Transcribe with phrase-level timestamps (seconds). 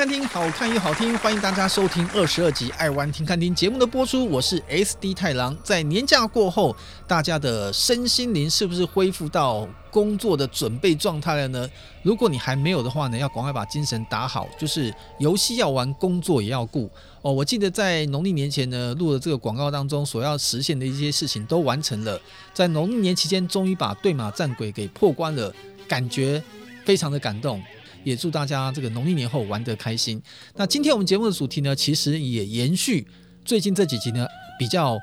[0.00, 4.24] 看厅，好看又好听，欢迎大家收听二十二集《爱玩听看厅》节目的播出。
[4.24, 5.54] 我是 SD 太郎。
[5.62, 6.74] 在年假过后，
[7.06, 11.68] 大家的身心灵是不是恢复到工作的准备状态了呢？
[12.02, 16.90] 如果你还没有的话呢，要赶快把精神打好，就是游戏要玩，工作也要顾
[17.20, 17.30] 哦。
[17.30, 22.18] 我记得在农历年前呢，录的这个广告当中所要实现的一些事情都完成了，
[22.54, 25.52] 在农历年期间终于把对马战鬼给破关了，
[25.86, 26.42] 感觉
[26.86, 27.62] 非常的感动。
[28.04, 30.22] 也祝大家这个农历年后玩得开心。
[30.54, 33.06] 那今天我们节目的主题呢，其实也延续
[33.44, 34.26] 最近这几集呢
[34.58, 34.98] 比较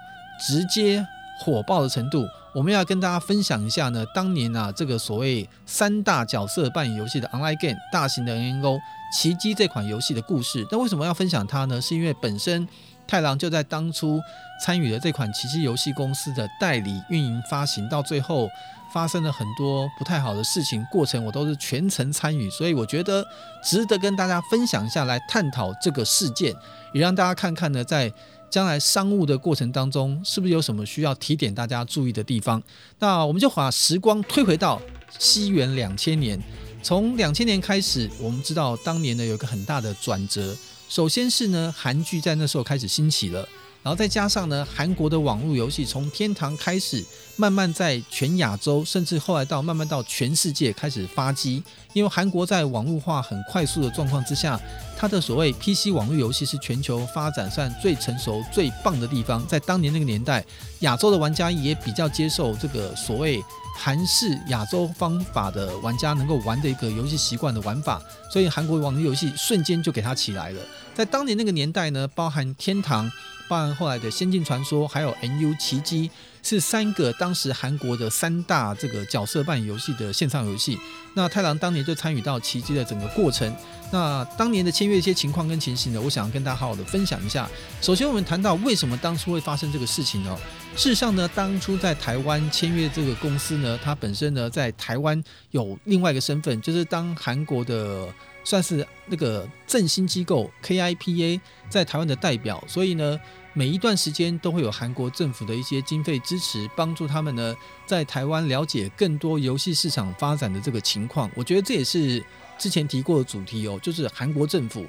[0.47, 1.05] 直接
[1.39, 2.25] 火爆的程度。
[2.55, 8.79] 我们要跟大家分享一下呢，当年啊这个所谓三大角色扮演游戏的 online game 大型的 NNO
[9.13, 10.65] 奇迹这款游戏的故事。
[10.71, 11.79] 那为什么要分享它呢？
[11.79, 12.67] 是因为本身
[13.05, 14.19] 太郎就在当初
[14.63, 18.49] 参与了这款奇迹游戏公司的代理运营发行，到最后。
[18.93, 23.25] 发生了很多不太好的事情，过程我都是全程参与，所以我觉得
[23.63, 26.55] 值得跟大家分享一下，来探讨这个事件，
[26.93, 28.11] 也让大家看看呢，在
[28.49, 32.61] 将来商务的过程当中，是不是有什么需要提点大家注意的地方。
[32.99, 34.81] 那我们就把时光推回到
[35.19, 36.41] 西元两千年，
[36.81, 40.55] 从两千年开始，我们知道当年呢有一个很大的转折，
[40.87, 43.47] 首先是呢韩剧在那时候开始兴起了。
[43.87, 47.01] 然后再加上呢，韩国的网络游戏从天堂开始，
[47.37, 51.63] 慢慢在全亚洲，甚至后来到慢慢到全世界开始发迹。
[51.93, 54.59] 因为韩国在网络化很快速的状况之下，
[54.97, 59.45] 它的所谓 PC 网络游戏是全球发展算最成熟、最棒的地方。
[59.45, 60.43] 在当年那个年代，
[60.79, 63.39] 亚洲的玩家也比较接受这个所谓
[63.77, 68.01] 韩式亚洲方法的玩家能够玩的一个游戏习惯的玩法，
[68.33, 70.61] 所以韩国网络游戏瞬间就给它起来了。
[70.95, 73.09] 在当年那个年代呢，包含天堂。
[73.49, 76.09] 包含后来的《仙境传说》，还有《NU 奇迹》，
[76.47, 80.79] 是三个当时韩国的三大这个角色扮演游戏的线上游戏。
[81.13, 83.53] 那太郎当年就参与到《奇迹》的整个过程。
[83.91, 87.49] 那当年的签约一些情况跟情形呢，我想要跟大家好好的分享一下。
[87.81, 90.37] 首先，我们谈到为什么当初会发生这个事情呢？
[90.77, 95.21] 事实上呢，当初在台湾签约这个公司呢，它本身呢在台湾
[95.51, 98.07] 有另外一个身份，就是当韩国的。
[98.43, 103.19] 算是那个振兴机构 KIPA 在台湾的代表，所以呢，
[103.57, 107.55] 每一段时间都会有韩国政府的一些经费支持，帮助他们呢
[107.87, 111.27] 在台湾了解更多游戏市场发展的这个情况。
[111.33, 112.23] 我觉得这也是
[112.59, 114.85] 之前提过的主题哦，就是韩国政府。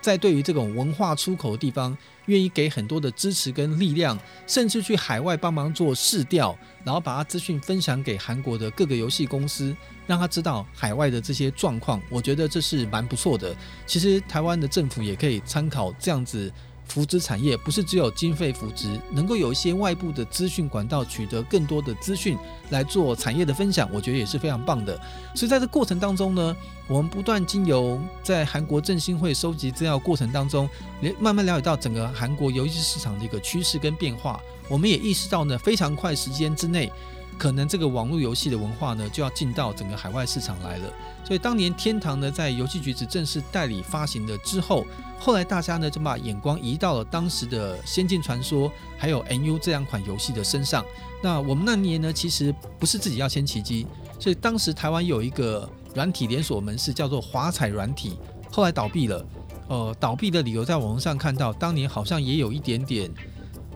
[0.00, 1.96] 在对于这种文化出口的地方，
[2.26, 4.18] 愿意给很多的支持跟力量，
[4.48, 9.76] 甚至去海外帮忙做市调，然后把他资讯分享给韩国的各个游戏公司，
[10.08, 12.02] 让他知道海外的这些状况。
[12.08, 13.54] 我觉得这是蛮不错的。
[13.86, 16.52] 其实台湾的政府也可以参考这样子。
[16.88, 22.36] 扶植产业不是只有经费扶植，能够有一些外部的资讯管道，取得更多的资讯
[22.70, 24.98] 来做产业的分享，我觉得也是非常棒的。
[25.34, 26.56] 所以在这过程当中呢，
[26.88, 30.68] 我们不断经由在韩国振兴会收集资料过程当中，
[31.20, 34.40] 慢慢了解到整个韩国游戏市场的一个趋势跟变化。
[34.68, 36.90] 我们也意识到呢，非常快时间之内。
[37.38, 40.92] 可能这个网络游戏的文化呢，就要进到整个海外市场来了。
[41.24, 44.84] 所以当年天堂呢，在游戏局子正式代理发行了之后，
[45.18, 48.68] 后来大家呢就把眼光移到了当时的《仙境传说》
[48.98, 50.84] 还有《NU》这两款游戏的身上。
[51.22, 53.86] 那我们那年呢，其实不是自己要先奇迹，
[54.18, 58.18] 所以当时台湾有一个软体连锁门市叫做华彩软体，
[58.50, 59.24] 后来倒闭了。
[59.68, 63.10] 呃，倒闭的理由在网络上看到，当年好像也有一点点。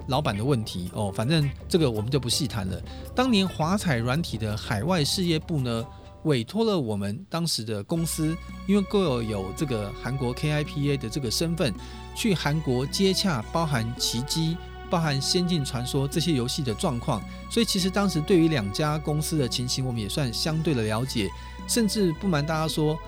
[0.09, 2.83] 老板的问题哦，反正这个我们就不细谈了。
[3.15, 5.87] 当年华彩软体的海外事业部呢，
[6.25, 8.37] 委托了我们当时的公司，
[8.67, 11.73] 因为各有有这个韩国 KIPA 的这个身份，
[12.15, 14.57] 去韩国接洽，包含奇迹、
[14.91, 17.23] 包含仙境传说这些游戏的状况。
[17.51, 21.31] 所以其实当时对于两家公司的情形，我们也算相对的了解。
[21.69, 22.99] 甚至不瞒大家说，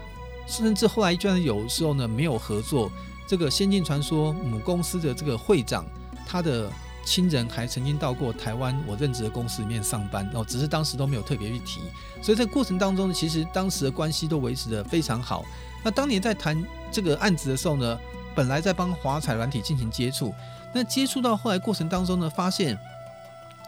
[0.46, 2.90] 甚至后来居然有时候呢没有合作。
[3.26, 5.84] 这个仙境传说母公司的这个会长，
[6.26, 6.70] 他的。
[7.04, 11.80] 亲人还曾经到过台湾我任职的公司里面上班哦，只是当时都没有特别去提。
[12.22, 15.44] 所以在过程当中，其实当时的关系都维持得非常好。
[15.84, 17.98] 那当年在谈这个案子的时候呢，
[18.34, 20.34] 本来在帮华彩软体进行接触，
[20.72, 22.78] 那接触到后来过程当中呢，发现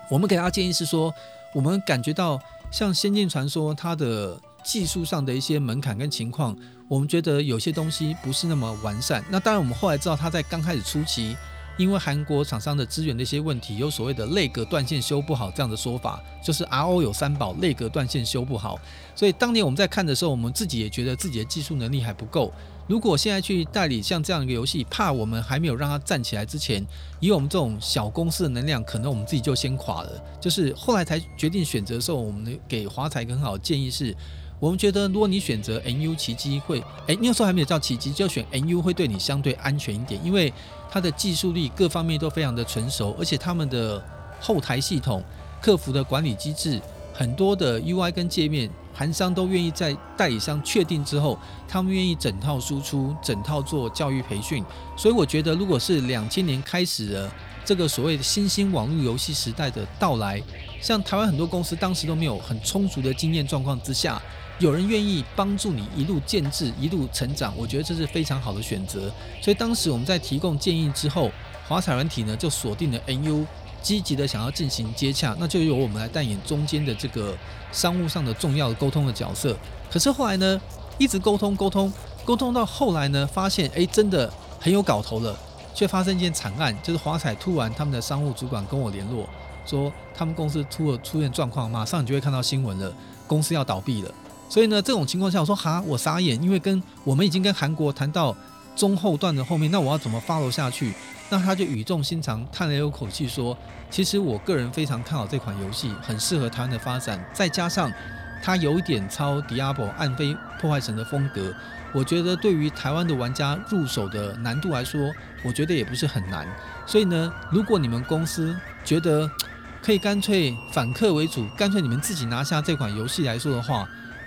[0.08, 1.12] 我们给大家建议是说，
[1.52, 2.40] 我们感觉到
[2.70, 6.56] 像《仙境传说》它的技术上的一些门槛跟情况，
[6.88, 9.22] 我们觉得有些东西不是那么完善。
[9.28, 11.36] 那当然，我们后来知道他在刚开始初期。
[11.76, 18.78] 因为韩国厂商的资源的一些问题，有所谓的内格断线修不好这样的说法，就是 RO 有三宝，内格断线修不好。
[19.14, 22.52] 所以当年我们在看的时候，我们自己也觉得自己的技术能力还不够。
[22.86, 26.84] 如果现在去代理像这样一个游戏，怕我们还没有让它站起来之前，
[27.20, 30.24] 以我们这种小公司的能量，可能我们自己就先垮了。
[30.40, 34.16] 就是后来才决定选择的时候，我们给华彩一个很好的建议是。
[34.58, 40.50] 我们觉得，如果你选择 NU 奇迹会，哎，那时候还没有叫奇迹，就选 NU 会对你相对安全一点，因为
[40.90, 44.02] 它的技术力各方面都非常的成熟，而且他们的
[44.40, 45.22] 后台系统、
[45.60, 46.80] 客服的管理机制，
[47.12, 51.38] 很多的 UI 跟界面，韩商都愿意在代理商确定之后，
[51.68, 54.64] 他们愿意整套输出，整套做教育培训。
[54.96, 57.30] 所以我觉得，如果是两千年开始的
[57.62, 60.42] 这个所谓的新兴网络游戏时代的到来，
[60.80, 64.18] 像台湾很多公司当时都没有很充足的经验状况之下。
[64.58, 69.12] 有人愿意帮助你一路建制、一路成长，我觉得这是非常好的选择。
[69.42, 71.30] 所以当时我们在提供建议之后，
[71.68, 73.44] 华彩软体呢就锁定了 NU，
[73.82, 77.36] 积极的想要进行接洽，那就由我们来扮演中间的这个
[77.70, 79.54] 商务上的重要沟通的角色。
[79.90, 80.58] 可是后来呢，
[80.96, 81.92] 一直沟通沟通
[82.24, 85.38] 沟通到后来呢，发现哎，真的很有搞头了，
[85.74, 89.28] 却发生一件惨案，就是华彩突然他们的商务主管跟我联络，
[89.66, 92.90] 说他们公司出了出现状况，马上你就会看到新闻了，
[93.26, 94.10] 公司要倒闭了。
[94.48, 98.34] 所以呢，这种情况下，我说哈，我傻眼，因为跟我们已经跟韩国谈到
[98.76, 100.92] 中后段的后面，那我要怎么 follow 下去？
[101.28, 103.56] 那他就语重心长叹了一口气说
[103.90, 107.92] ：“其实我个人非常看好这款游戏，很适合台湾的发展，再加上
[108.40, 111.52] 它有点超 Diablo 暗飞破坏神的风格，
[111.92, 115.12] 我觉得对于台湾的玩家入手的难度来说，
[115.42, 116.46] 我觉得也不是很难。
[116.86, 119.28] 所以呢，如果你们公司觉得
[119.82, 123.84] 可以干脆反客为主，干脆你们自己拿下这款游戏来说的话。”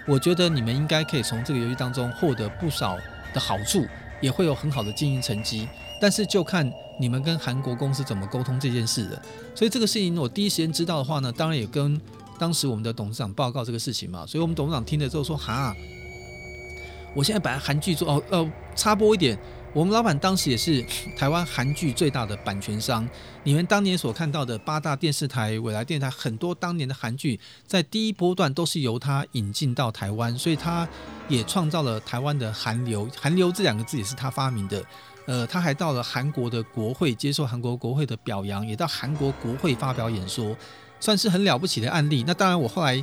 [0.09, 2.97] 我觉得你们应该可以从这个游戏当中获得不少
[3.31, 3.85] 的好处，
[4.19, 5.67] 也会有很好的经营成绩。
[6.01, 6.67] 但是就看
[6.99, 9.21] 你们跟韩国公司怎么沟通这件事了。
[9.53, 12.01] 所以这个事情我第一时间知道的话呢，当然也跟
[12.39, 14.25] 当时我们的董事长报告这个事情嘛。
[14.25, 15.75] 所以我们董事长听了之后说：“哈，
[17.13, 19.37] 我现在把韩剧做哦，呃，插播一点。”
[19.71, 20.83] 我们老板当时也是
[21.15, 23.07] 台湾韩剧最大的版权商。
[23.43, 30.89] 你们当年所看到的八大电视台、未来电台，很多当年的韩剧，在第一波段都是由他引进到台湾，所以他
[31.27, 33.07] 也创造了台湾的韩流。
[33.15, 34.83] 韩流这两个字也是他发明的。
[35.27, 40.57] 呃，他还到了韩国的国会接受韩国国会的表扬，也到韩国国会发表演说，
[40.99, 42.23] 算是很了不起的案例。
[42.25, 42.95] 那当然，我后来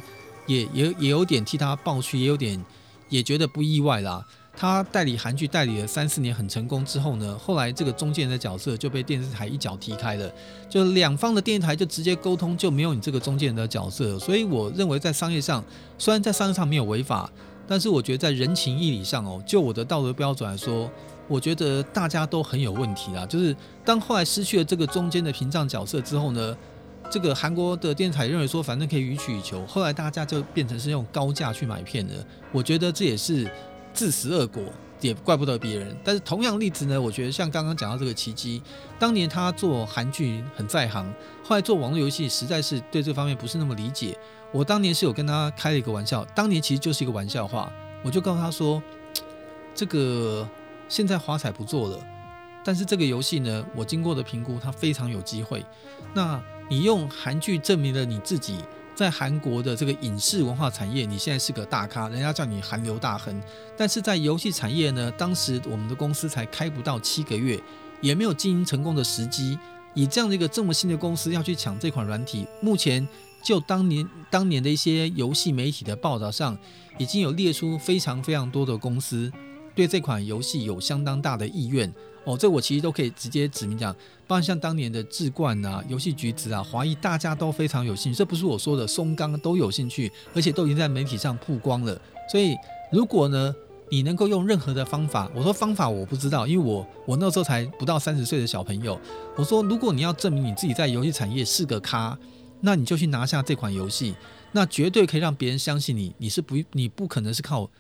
[0.47, 2.61] 也也也有点替他抱屈，也有点
[3.09, 4.27] 也觉得不意外啦。
[4.59, 10.33] 他代理韩剧代理了三四年很成功之后呢，后来这个中间人的角色就被电视台一脚踢开了，
[10.67, 14.19] 就两方的电视台就直接沟通，就没有你这个中间人的角色。
[14.19, 15.63] 所以我认为在商业上，
[15.99, 17.31] 虽然在商业上没有违法，
[17.69, 20.91] 但是我觉得在人情义理上哦，就我的道德标准来说，
[21.29, 23.27] 我觉得大家都很有问题啦。
[23.27, 23.55] 就是
[23.85, 26.57] 当后来失去了这个中间的屏障角色之后呢，
[27.11, 32.15] 这个韩国的电视台认为说反正可以予取予求，后来大家就变成是用高价去买片了。
[32.53, 33.47] 我觉得这也是。
[33.97, 34.63] 自食恶果
[35.01, 38.63] 也怪不得别人，但是同样例子呢，我觉得像刚刚讲到这个奇迹，
[38.99, 41.11] 当年他做韩剧很在行，
[41.43, 44.17] 后来做网络游戏实在是对这方面不是那么理解。
[44.53, 47.73] 我当年是有跟他开了一个玩笑，当年其实就是一个玩笑话，
[48.05, 48.83] 我就告诉他说，
[49.75, 50.47] 这个
[50.89, 51.99] 现在华彩不做了，
[52.63, 55.65] 但是这个游戏呢，我经过的评估，它非常有机会。
[56.13, 58.59] 那你用韩剧证明了你自己。
[58.97, 63.41] 在韩国的这个影视文化产业，你现在是个大咖，人家叫你韩流大亨。
[63.77, 67.61] 但是在游戏产业呢，当时我们的公司才开不到七个月，
[68.01, 69.59] 也没有经营成功的时机。
[69.93, 73.07] 以这样的一个这么新的公司要去抢这款软体，目前
[73.45, 76.57] 就当年当年的一些游戏媒体的报道上，
[76.97, 79.31] 已经有列出非常非常多的公司
[79.75, 81.93] 对这款游戏有相当大的意愿。
[82.27, 83.95] 哦，这我其实都可以直接指明讲，
[84.27, 88.19] 包括像当年的智冠啊、游戏橘子啊、华谊，大家都非常有兴趣。
[88.19, 91.97] 这不是我说的，松冈都有兴趣，而且都已经在媒体上曝光了。
[92.29, 92.57] 所以，
[92.91, 93.55] 如果呢，
[93.93, 99.01] 你能够用任何的方法，我说方法我不知道，因为我我那时候才不到三十岁的小朋友。
[99.37, 102.19] 我说，如果你要证明你自己在游戏产业是个咖，
[102.61, 104.17] 那你就去拿下这款游戏，
[104.51, 107.71] 那绝对可以让别人相信你，你是不你不可能是靠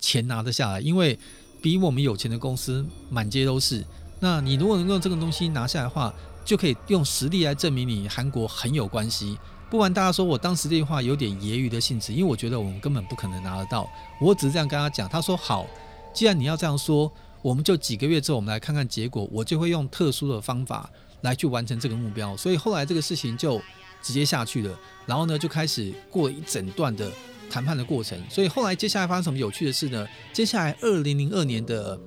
[0.00, 1.16] 钱拿得下来，因为。
[1.62, 3.84] 比我们有钱的公司满街都是。
[4.18, 6.12] 那你如果能够这个东西拿下来的话，
[6.44, 9.38] 就可以用实力来证明你韩国很有关系。
[9.70, 13.88] 不瞒大家说我当时这句话有点揶揄的性质，因为我觉得我们根本不可能拿得到。
[14.20, 15.66] 我只是这样跟他讲，他说好，
[16.12, 20.90] 既然你要这样说，我们就几个月之后我们来看看结果，我就会用特殊的方法
[21.22, 22.36] 来去完成这个目标。
[22.36, 23.60] 所以后来这个事情就
[24.02, 27.10] 直接下去了，然后呢就开始过一整段的。
[27.52, 30.08] 谈判的过程，所以后来接下来发生什么有趣的事呢？
[30.32, 32.00] 接下来二零零二年的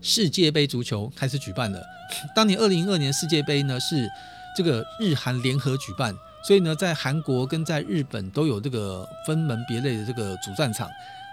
[0.00, 1.82] 世界杯足球开始举办了。
[2.36, 4.08] 当年二零零二年世界杯呢是
[4.56, 6.14] 这个日韩联合举办，
[6.46, 10.88] 所以呢在韩国跟在日本都有这个分门别类的这个主战场。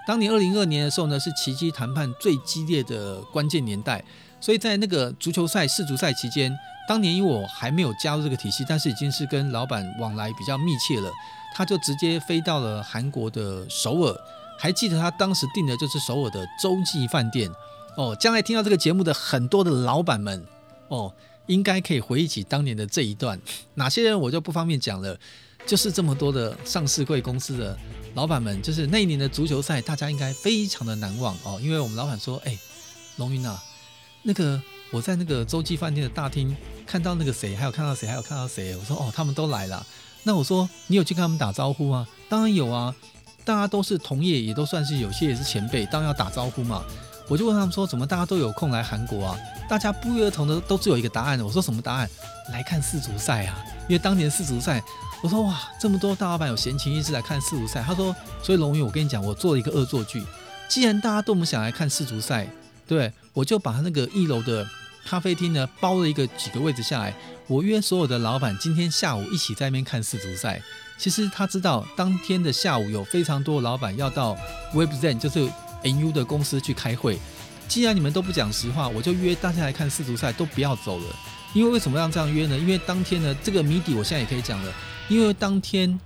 [0.08, 4.04] 当年二零二二年的时候呢，是奇迹谈判最激烈的关键年代，
[4.42, 6.52] 所以在那个足球赛世足赛期间，
[6.88, 11.12] 当年因为我还没有加入这个体系，但是已经是跟老板往来比较密切了，
[11.58, 14.16] 他就直接飞到了韩国的首尔，
[14.60, 17.52] 还记得他当时订的就是首尔的洲际饭店
[17.96, 18.16] 哦。
[18.20, 20.46] 将来听到这个节目的很多的老板们
[20.90, 21.12] 哦，
[21.48, 23.42] 应该可以回忆起当年的这一段，
[23.74, 25.18] 哪些人我就不方便讲了。
[25.66, 27.78] 就是这么多的上市贵公司的
[28.14, 31.60] 老板们，就是那一年的足球赛，大家应该非常的难忘哦。
[31.62, 32.58] 因为我们老板说：“哎，
[33.18, 33.62] 龙云啊，
[34.24, 34.62] 那个
[34.92, 39.86] 我在那个洲际饭店的大厅看到那个谁，还有看到谁，还有看到谁。”我说：“哦，他们都来了。”
[40.28, 42.94] 那我说：“你有去跟他们打招呼吗？”当然有啊，
[43.46, 46.84] 大家都是同业，也都算是有些也是前辈，当然要打招呼嘛。
[47.30, 49.38] 我就问他们说：“怎么大家都有空来韩国啊？”
[49.70, 51.40] 大家不约而同的都只有一个答案。
[51.40, 52.10] 我说：“什么答案？
[52.52, 53.64] 来看世足赛啊！
[53.88, 54.84] 因为当年世足赛。”
[55.24, 57.82] 我说哇，这么多大老板有闲情逸致来看世足赛。
[57.82, 60.22] 他说，所以龙云，我跟你讲，我做了一个恶作剧。
[60.68, 62.46] 既然大家都我们想来看世足赛，
[62.86, 64.68] 对，我就把他那个一楼的
[65.08, 67.14] 咖啡厅呢包了一个几个位置下来。
[67.48, 70.62] 我约所有的老板今天下午一起在那边看世足赛。
[70.98, 74.36] 其实他知道当天的下午有非常多的老板要到
[74.74, 75.50] Webzen，就是
[75.84, 77.18] NU 的公司去开会。
[77.70, 81.06] 既然你们都不讲实话，我就约大家来看世足赛，都不要走了。
[81.54, 82.58] 因为为什么要这样约呢？
[82.58, 84.74] 因为当天呢，这个谜底我现在也可以讲了。
[85.08, 85.98] 因为当天，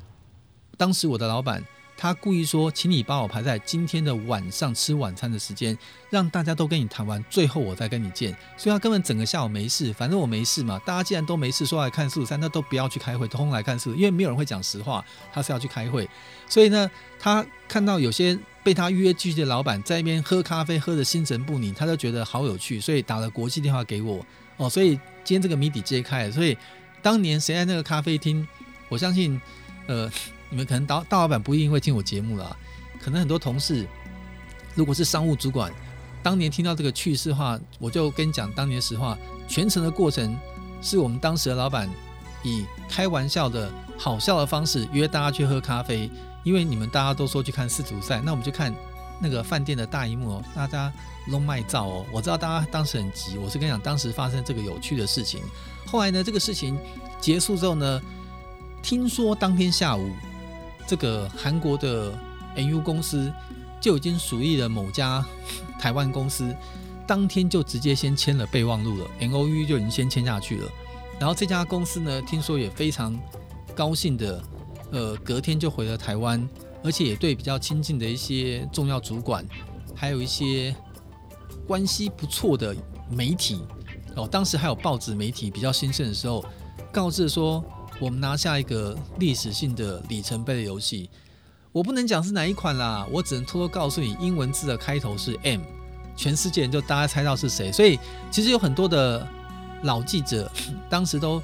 [0.77, 1.63] 当时我的老板
[2.01, 5.77] 他故意说，请你把我排在今天的晚上吃晚餐的时间，
[6.10, 8.36] 让大家都跟你谈完，最后我再跟你见。
[8.58, 10.81] 所以他根本整个下午没事，反正我没事嘛。
[10.84, 16.10] 大家既然都没事，说来看世足赛，那都不要去开会，通通来看世足，因为没有人会讲实话，他是要去开会。
[16.50, 16.89] 所以呢，
[17.20, 24.25] 他看到有些被他约拒的老板在那边喝咖啡，喝得心神不宁，他就觉得好有趣，所以打了国际电话给我。
[24.58, 26.31] 哦，所以今天这个谜底揭开了。
[26.31, 26.58] 所以
[27.00, 28.48] 当年谁在那个咖啡厅？
[28.89, 29.39] 我相信，
[29.86, 30.12] 呃，
[30.51, 32.55] 你们可能大大老板不一定会听我节目了，
[33.00, 33.88] 可能很多同事，
[34.75, 35.74] 如果是商务主管，
[36.22, 39.17] 当年听到这个趣事的话，我就跟你讲当年的实话，
[39.48, 40.38] 全程的过程
[40.81, 41.89] 是我们当时的老板
[42.43, 46.12] 以开玩笑的好笑的方式约大家去喝咖啡，
[46.43, 48.75] 因为你们大家都说去看世足赛，那我们就看
[49.22, 50.91] 那个饭店的大荧幕哦，大家
[51.27, 55.41] 弄卖照哦，我知道大家当时很急，我是跟你讲当时发生这个有趣的事情，
[55.86, 56.77] 后来呢，这个事情
[57.22, 58.01] 结束之后呢。
[58.84, 60.10] 听说当天下午，
[60.91, 62.12] 这个韩国的
[62.57, 63.31] NU 公司
[63.79, 65.25] 就已经属意了某家
[65.79, 66.53] 台湾公司，
[67.07, 70.69] 当天就直接先签了备忘录了，MOU 就已经先签下去了。
[71.17, 73.17] 然后这家公司呢，听说也非常
[73.74, 74.43] 高兴的，
[74.91, 76.45] 呃，隔天就回了台湾，
[76.83, 79.45] 而且也对比较亲近的一些重要主管，
[79.95, 80.75] 还有一些
[81.65, 82.75] 关系不错的
[83.10, 83.62] 媒体，
[84.17, 86.43] 哦，当时还有报纸媒体比较兴盛的时候，
[86.91, 87.63] 告知说。
[88.01, 91.08] 我们拿下一个历史性的里程碑的游戏，
[91.72, 95.62] 我不能讲是哪一款啦，我只能偷偷告诉你，英文字的开头是 M，
[96.17, 97.72] 全世界就大家猜到是谁。
[97.72, 98.00] 所以
[98.31, 99.27] 其实有很多的
[99.84, 100.51] 老记者
[100.89, 101.39] 当时都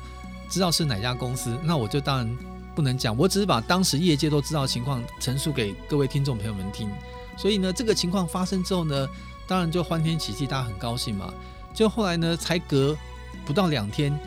[0.49, 2.37] 知道是哪家公司，那我就当然
[2.73, 6.89] 不能讲，我只是把当时业界都知道的情况陈述给各位听众朋友们听。
[7.37, 9.07] 所以呢，这个情况发生之后呢，
[9.47, 11.31] 当然就欢天喜地，大家很高兴嘛。
[11.71, 12.97] 就后来呢，才隔
[13.45, 14.19] 不到两天，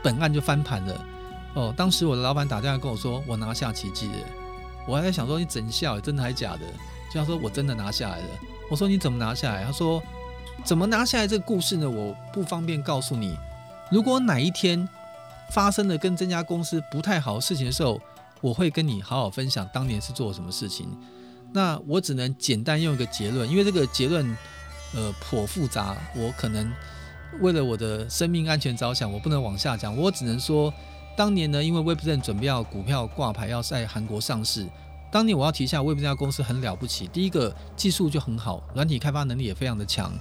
[0.00, 1.06] 本案就翻盘了。
[1.54, 4.18] 哦，当时我的老板打电话跟我说，我拿下奇迹了。
[4.88, 6.60] 我还在想说，你整笑，真的还假的？
[7.12, 8.28] 就他说我真的拿下来了。
[8.70, 9.62] 我说你怎么拿下来？
[9.62, 10.02] 他说
[10.64, 11.26] 怎么拿下来？
[11.26, 13.36] 这个故事呢，我不方便告诉你。
[13.90, 14.88] 如果哪一天
[15.50, 18.00] 发生了跟这家公司不太好的事情的时候，
[18.40, 20.88] 我会跟你好好分享当年是做什么事情。
[21.52, 24.26] 那我只能简单用一个结论，因为这个结论
[24.94, 26.72] 呃颇复杂，我可能
[27.40, 30.72] 为了我的生命安全着想，我不能往下讲，我只能说。
[31.22, 34.66] 当年呢，因为 Webzen 准备要股票挂牌，要在韩国上市。
[35.08, 40.12] 当年我要提一下 Webzen 这家公司很了不起，第一个技术就很好，软体开发能力也非常的强。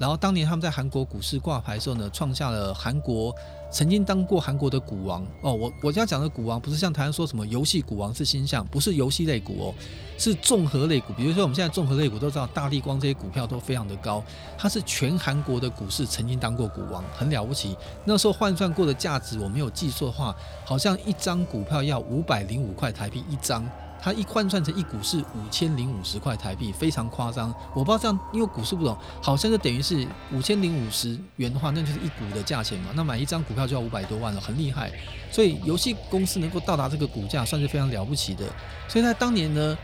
[0.00, 3.32] 然后当年他们在韩国股市挂牌的时候呢，创下了韩国
[3.70, 5.52] 曾经当过韩国的股王哦。
[5.52, 9.74] 我我家讲的股王不是像台湾说什么游戏股王是星象，不是游戏类股哦，
[10.16, 11.12] 是综合类股。
[11.12, 14.22] 比如说我们现在综合类股都知道，大立光这些股票都非常的高，
[14.56, 17.76] 它是全韩国的股市曾经当过股王，很了不起。
[18.04, 20.34] 那时候换算过的价值，我没有记错的话，
[20.64, 23.68] 好像一张股票要五百零五块台币一张。
[24.00, 27.52] 它一换算成一股是五千零五十块台币，非常夸张。
[27.74, 32.90] 我不知道这样，因为股市不懂，好像就等于是五千零五十元的话，那就是一股的价钱嘛。
[32.94, 34.90] 那买一张股票就要五百多万了，很厉害。
[35.30, 38.44] 所以游戏公司能够到达这个股价，算是非常了不起的。
[38.88, 39.76] 所以在当年呢，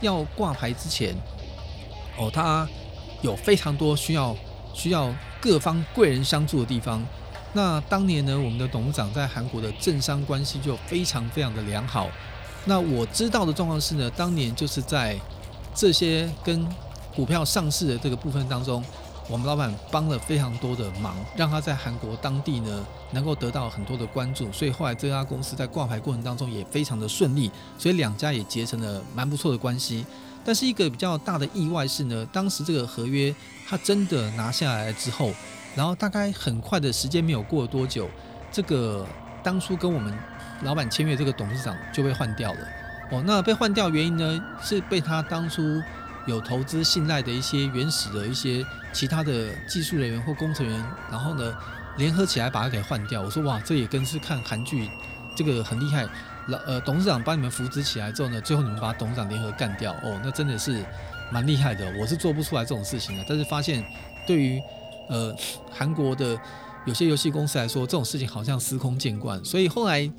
[0.00, 1.14] 要挂牌之前，
[2.16, 2.66] 哦，它
[3.20, 4.34] 有非常多需要
[4.72, 7.04] 需要各方贵人相助的地方。
[7.52, 12.08] 那当年呢，我们的董事长在韩国的政商关系就非常非常的良好。
[12.68, 15.18] 那我知道的状况是呢，当年就是在
[15.74, 16.68] 这些跟
[17.16, 18.84] 股票上市的这个部分当中，
[19.26, 30.04] 我们老板帮了非常多的忙，让他在韩国当地呢能够得到很多的关注，所以后来这家公司在挂牌过程当中也非常的顺利，所以两家也结成了蛮不错的关系。
[30.44, 33.34] 但是一个比较大的意外是呢，当时这个合约
[33.66, 35.32] 他真的拿下来之后，
[35.74, 38.06] 然后大概很快的时间没有过多久，
[38.52, 39.06] 这个
[39.42, 40.12] 当初跟我们
[40.62, 42.60] 老板签约这个董事长就被换掉了。
[43.10, 45.82] 哦，那被换掉原因呢，是被他当初
[46.26, 51.56] 有投资信赖的一些原始的一些其他的技术人员或工程员，然后呢
[51.96, 53.22] 联合起来把他给换掉。
[53.22, 54.90] 我说哇，这也跟是看韩剧，
[55.34, 56.06] 这个很厉害。
[56.48, 59.92] 老呃董事长把你们扶植起来之后呢，最后你们把董事长联合干掉。
[60.02, 60.84] 哦，那真的是
[61.30, 61.90] 蛮厉害的。
[61.98, 63.24] 我是做不出来这种事情的。
[63.26, 63.82] 但是发现
[64.26, 64.60] 对于
[65.08, 65.34] 呃
[65.70, 66.38] 韩国的
[66.84, 69.42] 有些游戏公司来说，这种事情好像司空见惯。
[69.44, 70.10] 所以后来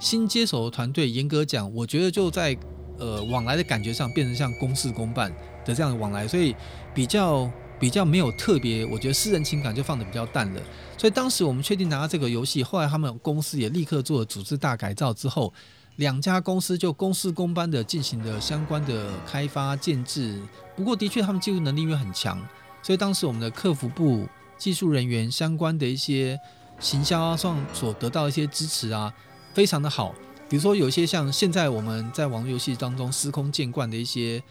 [0.00, 2.56] 新接手的团队，严格讲，我觉得就在
[2.98, 5.32] 呃往来的感觉上变成像公事公办。
[5.64, 6.56] 的这样的往来，所以
[6.94, 10.62] 比较比较没有特别，我觉得私人情感就放得比较淡了。
[10.96, 15.52] 所以当时我们确定拿到这个游戏，后来他们公司也立刻做了组织大改造之后，
[15.96, 20.40] 两家公司就公事公办的进行了相关的开发建制。
[20.74, 22.40] 不过的确他们技术能力因为很强，
[22.82, 24.26] 所以当时我们的客服部
[24.56, 26.40] 技术人员相关的一些
[26.80, 29.12] 行销上所得到一些支持啊，
[29.54, 30.14] 非常的好。
[30.48, 34.42] 比如说有一些像现在我们在网络游戏当中司空见惯的一些。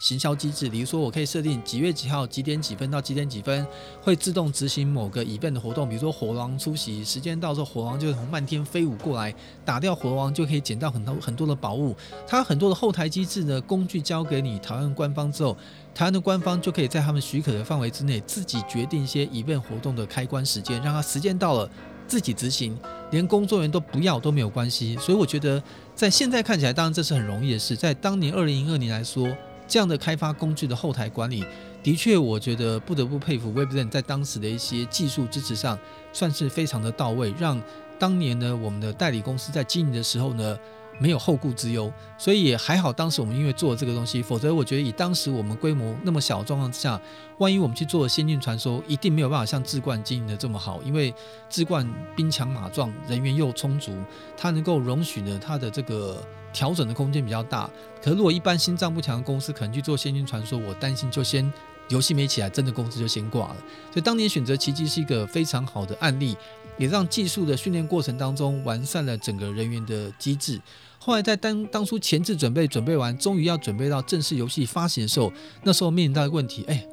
[0.00, 3.66] 行销机制，比如说我可以设定几月几号几点几分到几点几分
[4.00, 11.96] 会自动执行某个 event 的活动，比如说火狼出席时间到时候，火狼就会从漫天飞舞过来，打掉火王就可以捡到很多很多的宝物。
[12.28, 15.56] 它很多的后台机制呢，工具交给你台湾官方之后，
[15.92, 21.68] 台湾的官方就可以在他们许可的范围之内自己决定一些 event 活动的开关时间，让它时间到了
[22.08, 22.76] 自己执行，
[23.12, 24.96] 连工作人员都不要都没有关系。
[24.96, 25.62] 所以我觉得
[25.94, 29.28] 在现在看起来，当然这是很容易的事，在当年二零零二年来说。
[29.70, 31.44] 这样的开发工具的后台管理，
[31.82, 35.78] 的确，我觉得不得不佩服 Webzen 在当时的一些技术支持上，
[36.10, 37.60] 算是非常的到位，让
[37.98, 40.58] 当年呢我们的代理公司在经营的时候呢，
[40.98, 42.92] 没有后顾之忧，所以也还好。
[42.92, 47.00] 当时我们因为做了这个东西，否则我觉得以当时我们规模那么小的状况之下，
[47.38, 50.82] 万一我们去做仙境传说，一定没有办法像志冠经营的这么好。
[50.82, 51.14] 因为
[51.48, 53.92] 志冠兵强马壮，人员又充足，
[54.36, 56.22] 它能够容许呢它的这个。
[56.50, 57.70] 调整的空间比较大，
[58.02, 61.52] 可如果一般心脏不强的公司可能去做《仙境传说》，我担心就先
[61.88, 63.56] 游戏没起来，真的公司就先挂了。
[63.92, 66.34] 所以当年选择奇迹是一个非常好的案例，
[66.78, 70.58] 也让技术的训练过程当中完善了整个人员的机制。
[70.98, 75.32] 后来在当当初前置准备准备完，终于要准备到正式游戏发行的时候，
[75.62, 76.86] 那时候面临到一个问题，哎，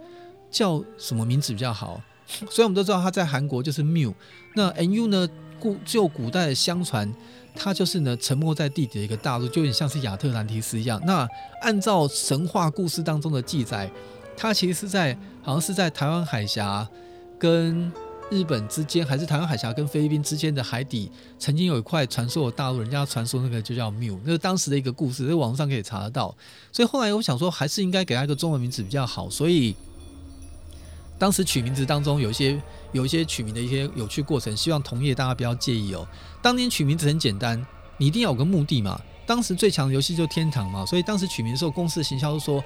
[0.50, 2.02] 叫什么名字比较好？
[2.50, 4.14] 所以我们都知道他在韩国就是 Mew，
[4.56, 5.28] 那 NU 呢？
[5.58, 7.12] 古就古代的相传。
[7.58, 11.02] 它就是呢，沉没在地底的一个大陆，就有点像是亚特兰蒂斯一样。
[11.06, 11.26] 那
[11.62, 13.90] 按照神话故事当中的记载，
[14.36, 16.86] 它其实是在好像是在台湾海峡
[17.40, 17.90] 跟
[18.30, 26.36] 日本之间，还是台湾海峡跟菲律宾之间的海底，曾经有一块传说的大陆，人家传说那个就叫缪，那是当时的一个故事，在网上可以查得到。
[26.72, 29.76] 所以后来我想说，还是应该给它一个中文名字比较好，所以。
[31.18, 32.62] 当时取名字当中有一些
[32.92, 36.06] 有一些取名的一些有趣过程，希望同业大家不要介意哦。
[36.42, 37.66] 当年取名字很简单，
[37.98, 39.00] 你一定要有个目的嘛。
[39.26, 42.64] 当时最强的游戏就天堂嘛，所以当时取名的时候，公司的行销都说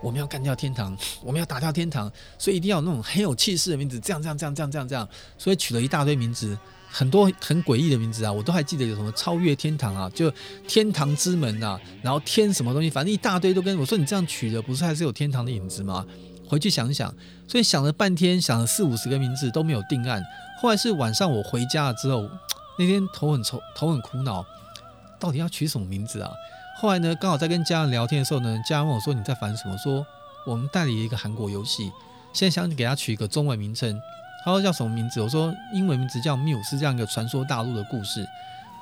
[0.00, 5.08] 我们要干掉天堂，我们要打掉天堂，所以一定要有那种很有气势的名字，这样这样这样这样这样这样。
[5.38, 6.58] 所以取了一大堆名字，
[6.90, 10.32] 很多很诡异的名字啊，我都还记得有什么超越天堂啊，就
[10.68, 16.04] 天堂之门啊，然后天什么东西，反正一大堆都跟我说你这样取的，不是还是有天堂的影子吗？
[16.46, 17.14] 回去想想，
[17.48, 20.22] 所以想了半天，想了四五十个名字都没有定案。
[20.60, 22.28] 后来是晚上我回家了之后，
[22.78, 24.44] 那天头很愁，头很苦恼，
[25.22, 26.28] 到底要取什么名字啊？
[26.80, 30.04] 后来呢，刚好在跟家人聊天的时候呢，家人问我说：“你在烦什么？”说
[30.44, 31.92] ：“我们代理一个韩国游戏，
[32.32, 33.96] 现在想给他取一个中文名称。”
[34.44, 38.26] 他说：“叫什么名字？”我说：“英文名字叫缪斯这样一个传说大陆的故事。”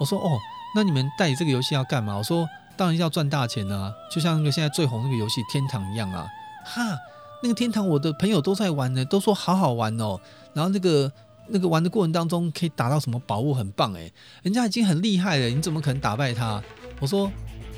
[0.01, 0.39] 我说：“哦，
[0.75, 6.27] 那你们代理这个游戏要干嘛？”我说：“当然要赚大钱啊，就像那个现在最红那个游戏《天堂》一样啊。”
[6.65, 6.99] 哈。
[7.43, 10.21] 那个天堂，我的朋友都在玩呢，都说好好玩哦。
[10.53, 11.11] 然后那个
[11.53, 16.63] 那个玩的过程当中，可以打到什么宝物，很棒诶，人家已经很厉害了，你怎么可能打败他？
[16.99, 17.31] 我说，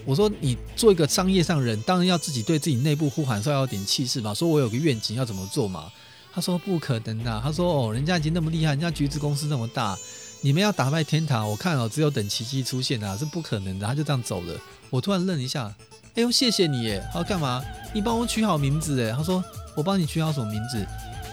[0.05, 5.85] 我说你做一个商业上人，当然要自己对自己内部呼喊说要有点气势嘛，说我有个愿景要怎么做嘛。
[6.35, 9.97] 他说不可能的，他说哦，人家已经那么厉害，人家橘子公司那么大，
[10.41, 13.87] 你们要打败天堂，我看哦，只有等奇迹出现啊，是不可能的。
[13.87, 14.55] 他就这样走了。
[14.91, 15.75] 我突然愣一下。
[16.15, 17.03] 哎呦，谢谢你耶！
[17.07, 17.63] 他说干嘛？
[17.95, 19.13] 你帮我取好名字哎。
[19.13, 19.43] 他说
[19.75, 20.87] 我帮你取好什么名字？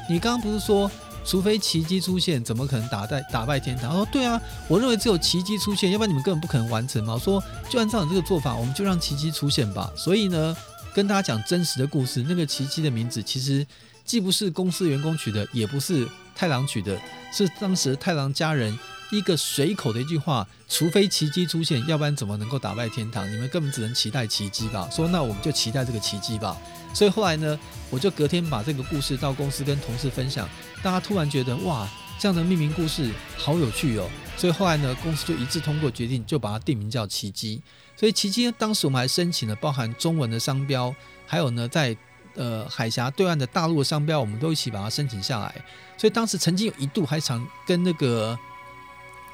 [0.09, 0.89] 你刚刚不是说，
[1.25, 3.89] 除非奇迹出现，怎么可能打败打败天堂？
[3.89, 7.13] 他说对啊，我认为只有奇迹出现，要不然你们根本不可能完成嘛。
[7.13, 9.91] 我说就按照你这个做法，我们就让奇迹出现吧。
[9.95, 10.55] 所以呢，
[10.93, 13.65] 跟大家讲真实的故事，那个奇迹的名字其实
[14.05, 16.99] 既不是公司员工取的，也不是太郎取的，
[17.31, 18.77] 是当时太郎家人
[19.11, 23.29] 一个随口的一句话：除非奇迹出现，要不然怎么能够打败天堂？
[23.31, 24.89] 你们根本只能期待奇迹吧。
[24.91, 26.57] 说那我们就期待这个奇迹吧。
[26.93, 27.57] 所以后来呢，
[27.89, 30.49] 我就隔天把这个故事到公司跟同事分享，
[30.81, 34.09] 大家突然觉得哇，这样的命名故事好有趣哦。
[34.35, 37.61] 所以后来呢，公司就一致通过决定，就把它定名叫奇迹。
[37.95, 40.93] 所以奇迹当时我们还申请了包含中文的商标，
[41.27, 41.95] 还有呢在
[42.35, 45.53] 呃海峡对岸的大陆的商标，我们都一起把它申请下来。
[45.95, 48.37] 所以当时曾经有一度还想跟那个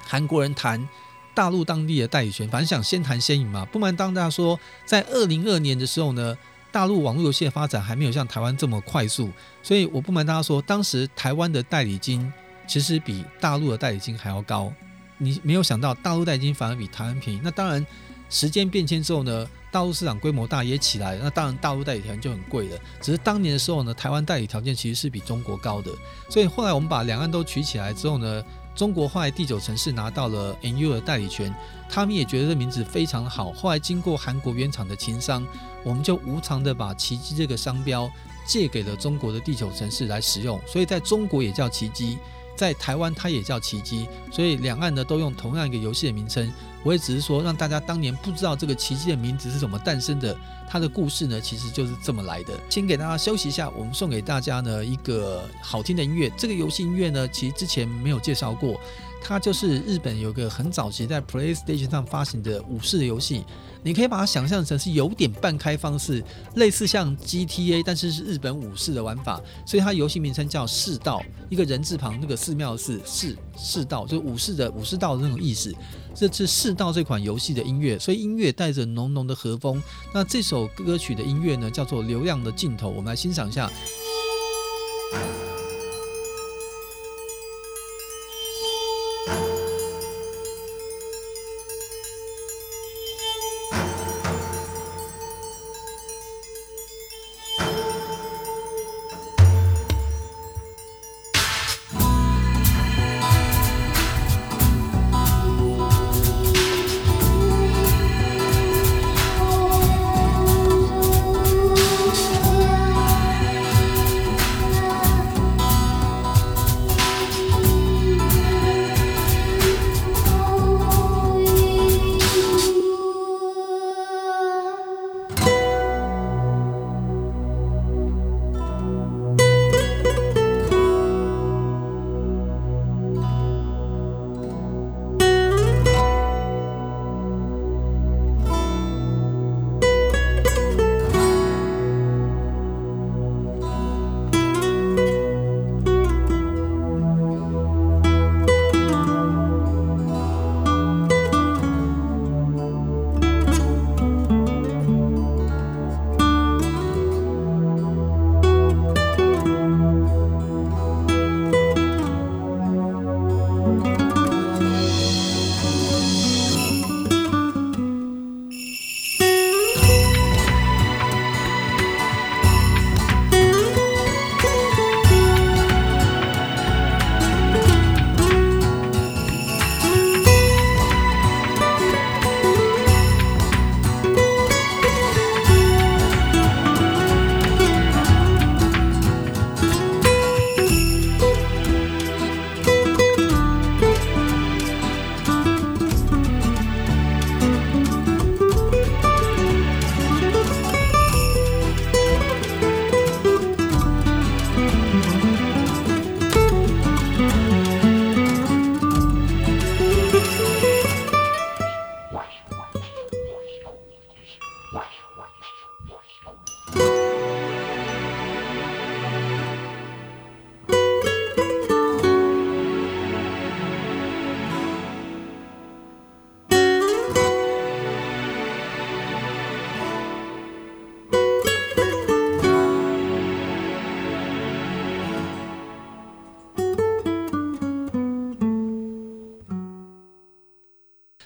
[0.03, 0.87] 韩国人谈
[1.33, 3.63] 大陆当地的代理权，反正想先谈先赢嘛。
[3.65, 6.37] 不瞒大家说，在二零二二年的时候呢。
[6.75, 9.31] 大陆网络游戏的发展还没有像台湾这么快速，
[9.63, 12.29] 所以我不瞒大家说，当时台湾的代理金
[12.67, 14.73] 其实比大陆的代理金还要高。
[15.17, 17.39] 你没有想到，大陆代理金反而比台湾便宜。
[17.41, 17.87] 那当然，
[18.29, 22.77] 时间变迁之后呢，大陆市场规模大也起来了，那当然大陆代理条件就很贵了。
[22.99, 25.89] 只是当年的时候呢，台湾代理条件其实是比中国高的。
[26.29, 28.43] 所以后来我们把两岸都取起来之后呢，
[28.75, 31.53] 中国后来第九城市拿到了 NU 的代理权，
[31.89, 33.51] 他们也觉得这名字非常好。
[33.53, 35.45] 后来经过韩国原厂的情商。
[35.85, 38.11] 我们就无偿的把奇迹这个商标
[38.43, 42.17] 借给了中国的第九城市来使用，所以在中国也叫奇迹，
[42.55, 46.51] 在台湾它也叫奇迹，所以两岸呢都用同样一个游戏的名称。
[46.83, 50.37] 我也只是说让大家当年不知道这个奇迹的名字是怎么诞生的，
[50.69, 52.53] 它的故事呢其实就是这么来的。
[52.69, 56.31] 先给大家休息一下，我们送给大家呢一个好听的音乐。
[56.37, 58.79] 这个游戏音乐呢其实之前没有介绍过，
[59.21, 63.43] 它就是日本有个很早期在 PlayStation 上发行的武士的游戏。
[63.85, 66.23] 你可以把它想象成是有点半开放式，
[66.55, 71.21] 类似像 GTA，但是是日本武士的玩法，所以它游戏名称叫世道，
[71.51, 75.71] 一个人字旁那个寺庙是世世道，就武士的武士道的那种意思。
[76.15, 79.79] 这是世道这款游戏的音乐，所以音乐带着浓浓的和风。
[80.11, 83.71] 那这首歌曲的音乐呢，叫做《流量的尽头》，我们来欣赏一下。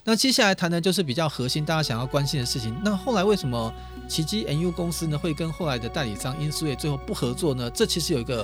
[0.09, 2.75] 那接下来谈的就是比较核心，大家想要关心的事情。
[2.83, 3.71] 那后来为什么
[4.07, 7.69] 奇迹 NU 公司呢会跟后来的代理商 Insway 最后不合作呢？
[7.69, 8.43] 这其实有一个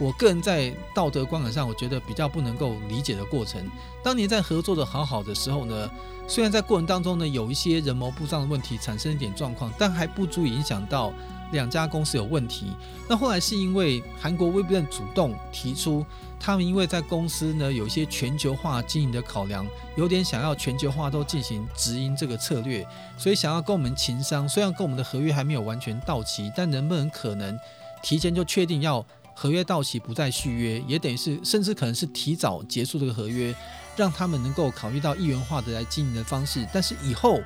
[0.00, 3.64] 我个人在道德观感上，我觉得比较不能够理解的过程。
[4.02, 5.88] 当年在合作的好好的时候呢，
[6.26, 11.12] 虽然在过程当中呢，有一些人谋不臧的问题产生一点状况，但还不足以影响到
[11.52, 12.72] 两家公司有问题。
[13.08, 16.04] 那后来是因为韩国 w e b n 主动提出，
[16.38, 24.48] 他们因为在公司呢有一些全球化经营的考量，有点想要全球化都进行直营这个策略，所以想要跟我们情商。
[24.48, 27.58] 虽然跟我们的合约还没有完全到期，但能不能可能
[28.02, 29.04] 提前就确定要？
[29.38, 33.54] 合约到期不再续约，也等于是甚至可能是提早结束这个合约，
[33.94, 36.66] 让他们能够考虑到一元化的来经营的方式。
[36.72, 37.38] 但是以后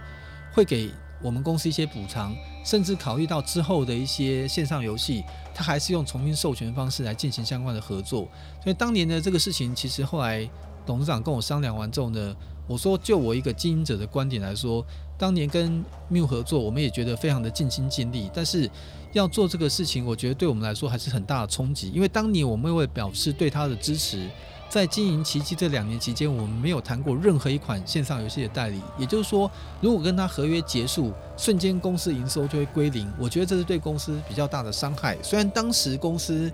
[0.53, 0.89] 会给
[1.23, 8.29] 我们公司一些补偿，甚至考虑到之后的一些线上游戏，他还是用重新授权方式来进行相关的合作。
[8.63, 10.49] 所以当年的这个事情，其实后来
[10.85, 12.35] 董事长跟我商量完之后呢，
[12.67, 14.85] 我说就我一个经营者的观点来说，
[15.19, 18.71] 当年跟 Miu 合作，我们也觉得非常的尽心尽力，但是。
[19.13, 21.91] 要做这个事情，我觉得对我们来说还是很大的冲击。
[21.91, 24.31] 因为当年我们会表示对他的支持，
[24.71, 28.81] 在经营奇迹这两年期间，我们没有谈过任何一款线上游戏的代理。
[28.97, 33.13] 也就是说，如果跟他合约结束，瞬间公司营收就会归零。
[33.19, 35.19] 我觉得这是对公司比较大的伤害。
[35.25, 36.49] 虽然当时公司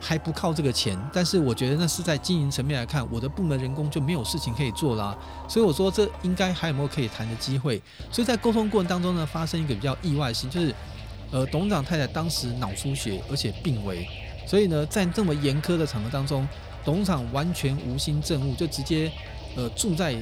[0.00, 5.14] 还不靠这个钱，但是我觉得那是在经营层面来看，我的部门人工就没有事情可以做啦。
[5.46, 7.80] 所以我说这应该还有没有可以谈的机会。
[8.10, 10.74] 所以在沟通过程当中呢，发生一个比较意外的事情，就是。
[11.30, 14.06] 呃，董事长太太当时脑出血，而且病危，
[14.46, 16.46] 所以呢，在这么严苛的场合当中，
[16.84, 19.10] 董事长完全无心政务，就直接
[19.56, 20.14] 呃住在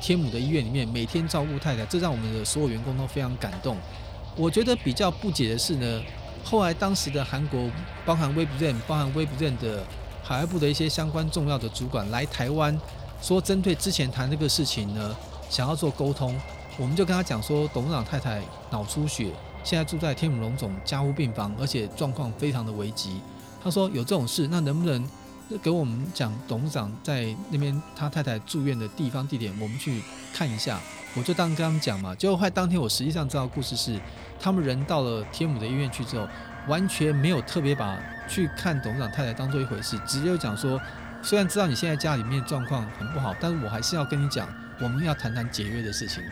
[0.00, 3.76] 天母的医院里面，每天照顾太太，这让我们的所有员工都非常感动。
[4.36, 6.02] 我觉得比较不解的是呢，
[6.44, 7.70] 后来当时的韩国，
[8.04, 9.82] 包含 Webzen，包含 Webzen 的
[10.22, 12.78] 海外部的一些相关重要的主管来台湾，
[13.22, 15.16] 说针对之前谈这个事情呢，
[15.48, 16.34] 想要做沟通，
[16.76, 19.30] 我们就跟他讲说，董事长太太脑出血。
[19.64, 23.20] 现在住在天母荣总加护病房，而且状况非常的危急。
[23.64, 25.04] 他说有这种事，那能不能
[25.62, 30.02] 给我们讲董事长在那边他太太住院的地方地点，我们去
[30.34, 30.78] 看一下。
[31.14, 32.14] 我就当跟他们讲嘛。
[32.14, 33.98] 结果后来当天我实际上知道故事是，
[34.38, 36.28] 他们人到了天母的医院去之后，
[36.68, 40.78] 完全没有特别把去看董事长太太当做一回事，直接就讲说，
[41.22, 44.46] 虽然知道你现在家里面状况很不好，但是我还是要跟你讲，
[44.78, 46.22] 我们要谈谈解约的事情。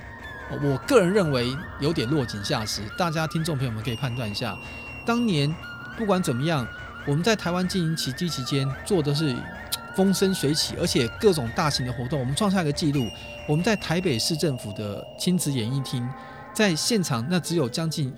[0.51, 4.55] 我个人认为有点落井下石，大家听众朋友们可以判断一下。
[5.07, 5.55] 当年
[5.97, 6.67] 不管怎么样，
[7.07, 9.37] 我们在台湾经营奇迹期间做的是
[9.95, 13.07] 风生水起，而且各种大型的活动，我们创下一个纪录。
[13.47, 16.09] 我们在台北市政府的亲子演艺厅，
[16.55, 18.11] 在现场那只有将近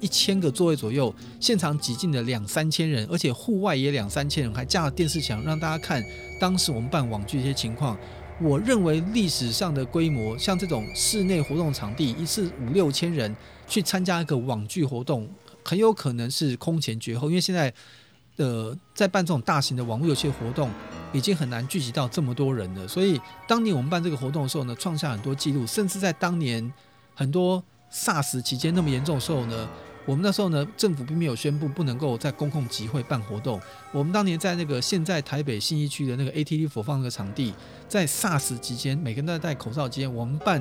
[0.00, 6.04] 一千个座位左右，现场挤进了两三千人，而且户外也两三千人，还架了电视墙让大家看
[6.40, 7.96] 当时我们办网剧一些情况。
[8.40, 13.32] 我认为历史上的规模，像这种室内活动场地，一次五六千人
[13.68, 15.30] 去参加一个网剧活动，
[15.62, 17.28] 很有可能是空前绝后。
[17.28, 17.72] 因为现在，
[18.36, 20.70] 呃，在办这种大型的网络游戏活动，
[21.12, 22.88] 已经很难聚集到这么多人了。
[22.88, 26.72] 所以，当年我们办这个活动的时候呢，创下很多记录，甚至在当年
[27.14, 29.68] 很多 SARS 期间那么严重的时候呢。
[30.04, 33.60] 我们那时候呢，政府并没有宣布不能够在公共集会办活动。
[33.92, 37.54] 我们当年在那个现在台北信义区的那个 ATD 播放的场地，
[37.86, 40.60] 在 SARS 期间，每个人都在戴口罩期间，我们办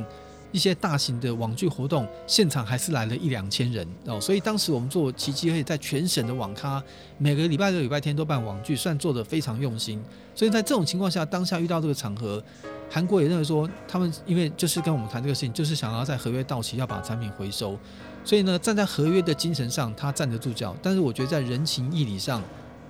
[0.51, 4.19] 一些大型的网剧活动，现场还是来了一两千人哦。
[4.19, 6.81] 所以当时我们做奇迹，可以在全省的网咖，
[7.17, 10.01] 每个礼拜六、礼拜天都办网剧，算做得非常用心。
[10.35, 12.43] 所以在这种情况下，当下遇到这个场合，
[12.89, 17.77] 韩国也认为说，他们因为就是跟我们谈这个事情，就是想要在合约到期要把产品回收。
[18.23, 20.75] 所以呢，站在合约的精神上，他站得住脚。
[20.81, 22.41] 但是我觉得在人情义理上，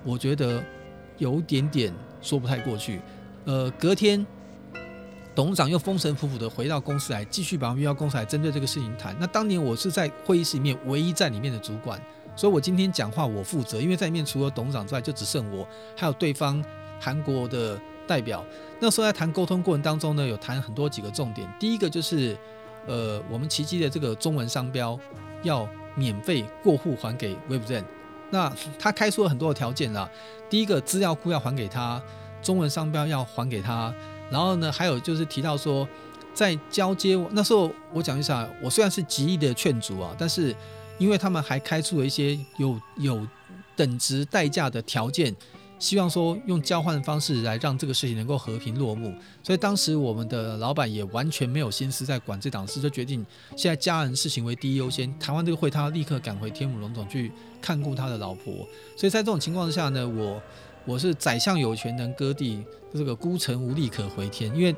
[0.04, 0.62] 我觉得
[1.18, 3.00] 有点点说不太过去。
[3.44, 4.24] 呃，隔天
[5.34, 9.16] 董事长又风尘仆仆的回到公司来，继续把我们约到公司来针对这个事情谈。
[9.18, 12.00] 那当年我是在会议室里面唯一在里面的主管，
[12.36, 15.66] 所以我今天讲话我负责，因为在里面除了董事长之外，就只剩我，
[15.96, 16.62] 还有对方
[17.00, 18.44] 韩国的代表。
[18.80, 21.48] 那时候在谈沟通过程当中呢，有谈很多几个重点。
[21.58, 22.36] 第一个就是。
[22.84, 24.98] 呃，我们奇迹的这个中文商标
[25.44, 27.84] 要免费过户还给 Webzen，
[28.28, 30.10] 那他开出了很多的条件啦。
[30.50, 32.02] 第一个资料库要还给他，
[32.42, 33.94] 中文商标要还给他，
[34.32, 35.86] 然后呢，还有就是提到说，
[36.34, 40.56] 在交接那时候，我讲一下，我虽然是极力的劝阻啊，但是
[40.98, 43.24] 因为他们还开出了一些有有
[43.76, 45.36] 等值代价的条件。
[45.78, 55.12] 希望说用交换的方式来让这个事情能够和平落幕，所以当时我们的老板也完全没有心思在管这档事，就决定现在家人事情为第一优先。
[55.18, 58.54] 台湾这个会，他立刻赶回天母龙总去看顾他的老婆。
[58.96, 60.40] 所以在这种情况下呢，我
[60.84, 64.74] 我是宰相有权能割地，这个孤城无力可回天，因为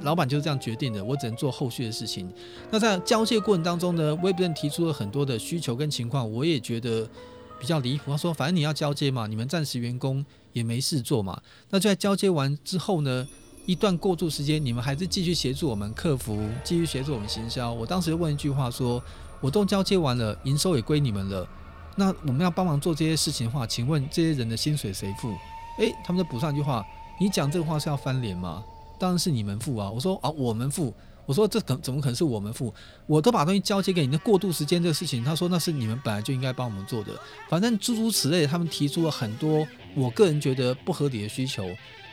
[0.00, 2.32] 老板就是这样决定的，我只能做后续的事情。
[2.70, 7.08] 那在交接过程当中呢，Webden 提出了很多的需求跟情况，我也觉得。
[7.56, 8.10] 比较离谱。
[8.10, 13.26] 他说，反正你要交接嘛，你们暂时员工也没事做嘛，那就在交接完之后呢，
[13.64, 17.72] 一段过渡时间，你们还是继续协助我们客服，继续协助我们行销。
[17.72, 19.02] 我当时问一句话说，
[19.40, 21.48] 我都交接完了，营收也归你们了，
[21.96, 25.34] 那我们要帮忙做这些事情的话，请问这些人的薪水谁付？
[25.78, 26.84] 诶，他们就补上一句话，
[27.18, 28.62] 你讲这个话是要翻脸吗？
[28.98, 29.90] 当然是你们付啊！
[29.90, 30.92] 我说啊，我们付。
[31.26, 32.72] 我说这怎怎么可能是我们付？
[33.06, 37.12] 我都把东西交接给你，那过渡时间这个事情，他说那是你们本来就应该帮我们做的。
[37.48, 41.64] 反正诸如此类，他们提出了很多我个人觉得不合理的需求。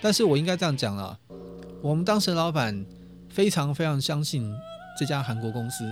[0.02, 1.18] 但是我应该这样讲了，
[1.82, 2.86] 我们当时老板
[3.30, 4.50] 非常非常相信
[4.98, 5.84] 这家韩国公司，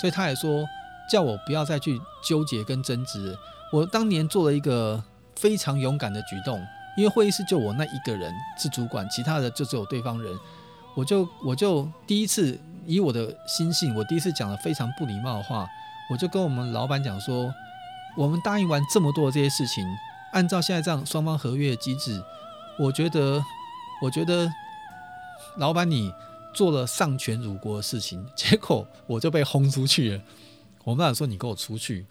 [0.00, 0.64] 所以他也说
[1.10, 3.36] 叫我不要再去纠结跟争执。
[3.72, 5.02] 我当年做了一个
[5.36, 6.64] 非常勇敢的举动。
[6.96, 10.36] 因为会议室就我那一个人是主管，其他的就只有对方人，
[10.94, 15.66] 我就我就第一次以我的心性，我第一次讲了非常不礼貌的话，
[16.10, 17.54] 我就跟我们老板讲说，
[18.16, 19.86] 我们答应完这么多的这些事情，
[20.32, 22.22] 按照现在这样双方合约的机制，
[22.76, 23.42] 我觉得
[24.02, 24.50] 我觉得
[25.56, 26.12] 老板你
[26.52, 30.22] 做了丧权辱国的事情，结果我就被轰出去了。
[30.90, 32.04] 我们老板说你给我出去。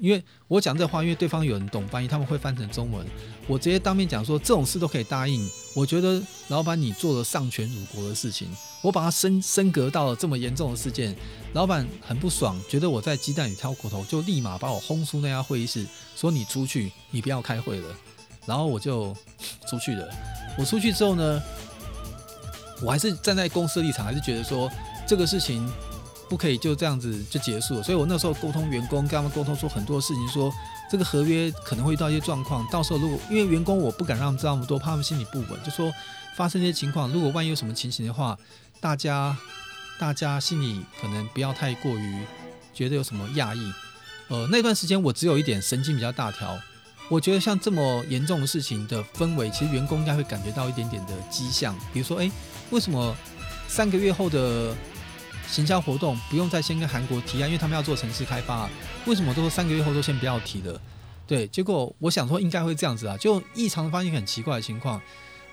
[0.00, 3.06] 因为我讲这话，因为对方有人懂翻译，他们会翻成中文。
[3.46, 5.48] 我直接当面讲说，这种事都可以答应。
[5.74, 8.48] 我觉得老板你做了丧权辱国的事情，
[8.82, 11.14] 我把它升升格到了这么严重的事件，
[11.52, 17.94] 老板很不爽，觉得我在鸡蛋里挑骨头，就立马把我轰出那家会议室，说你出去，你不要开会了。
[18.46, 19.14] 然后我就
[19.68, 20.08] 出去了。
[20.58, 21.42] 我出去之后呢，
[22.82, 24.70] 我还是站在公司立场，还是觉得说
[25.06, 25.70] 这个事情。
[26.28, 30.52] 不可以就这样子就结束了，所以我那时候沟通员工，跟他们沟通说很多事情，说
[30.90, 35.92] 这个合约可能会遇到一些状况，到时候如果因为员工我不敢让他们知道那么多，怕他们心里不稳，就说
[36.36, 38.36] 发生这些情况，如果万一有什么情形的话，
[38.80, 39.36] 大家
[39.98, 42.22] 大家心里可能不要太过于
[42.74, 43.72] 觉得有什么讶异。
[44.28, 46.58] 呃，那段时间我只有一点神经比较大条，
[47.08, 52.30] 我觉得像这么严重的事情的氛围，其实员工应该会感觉到一点点的迹象，比如说，诶，
[52.70, 53.14] 为什么
[53.68, 54.74] 三个月后的
[55.48, 58.68] 行销活动不用再先跟韩国提啊，因为他们要做城市开发。
[59.06, 60.80] 为什么都说三个月后都先不要提了？
[61.26, 65.00] 对，结果我想说应该会这样子啊，就异常的发现很奇怪的情况。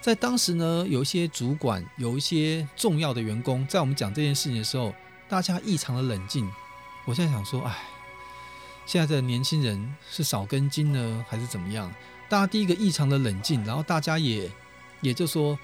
[0.01, 4.93] 在当时呢，有一些主管，有一些重要的员工，在我们讲这件事情的时候，
[5.29, 6.49] 大家异常的冷静。
[7.05, 7.75] 我现在想说，哎，
[8.85, 11.93] 现在的年轻人是少根筋呢，还是怎么样？
[12.27, 14.49] 大家第一个异常的冷静，然后大家也
[15.01, 15.57] 也就说。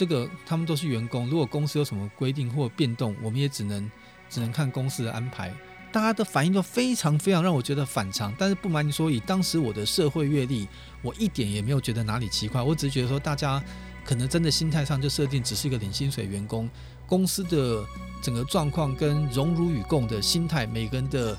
[0.00, 3.90] 这个他们都是员工，如果公司有什么规定或变动，我们也只能
[4.30, 5.52] 只能看公司的安排。
[5.92, 10.66] 大家的反应都非常非常让我觉得反常，但是不瞒你说，以当时我的社会阅历，
[11.02, 12.62] 我一点也没有觉得哪里奇怪。
[12.62, 13.62] 我只是觉得说，大家
[14.02, 16.66] 可能真的心态上就设定只是一个领薪水员工，
[17.06, 17.84] 公司的
[18.22, 21.36] 整个状况跟荣辱与共的心态，每个人的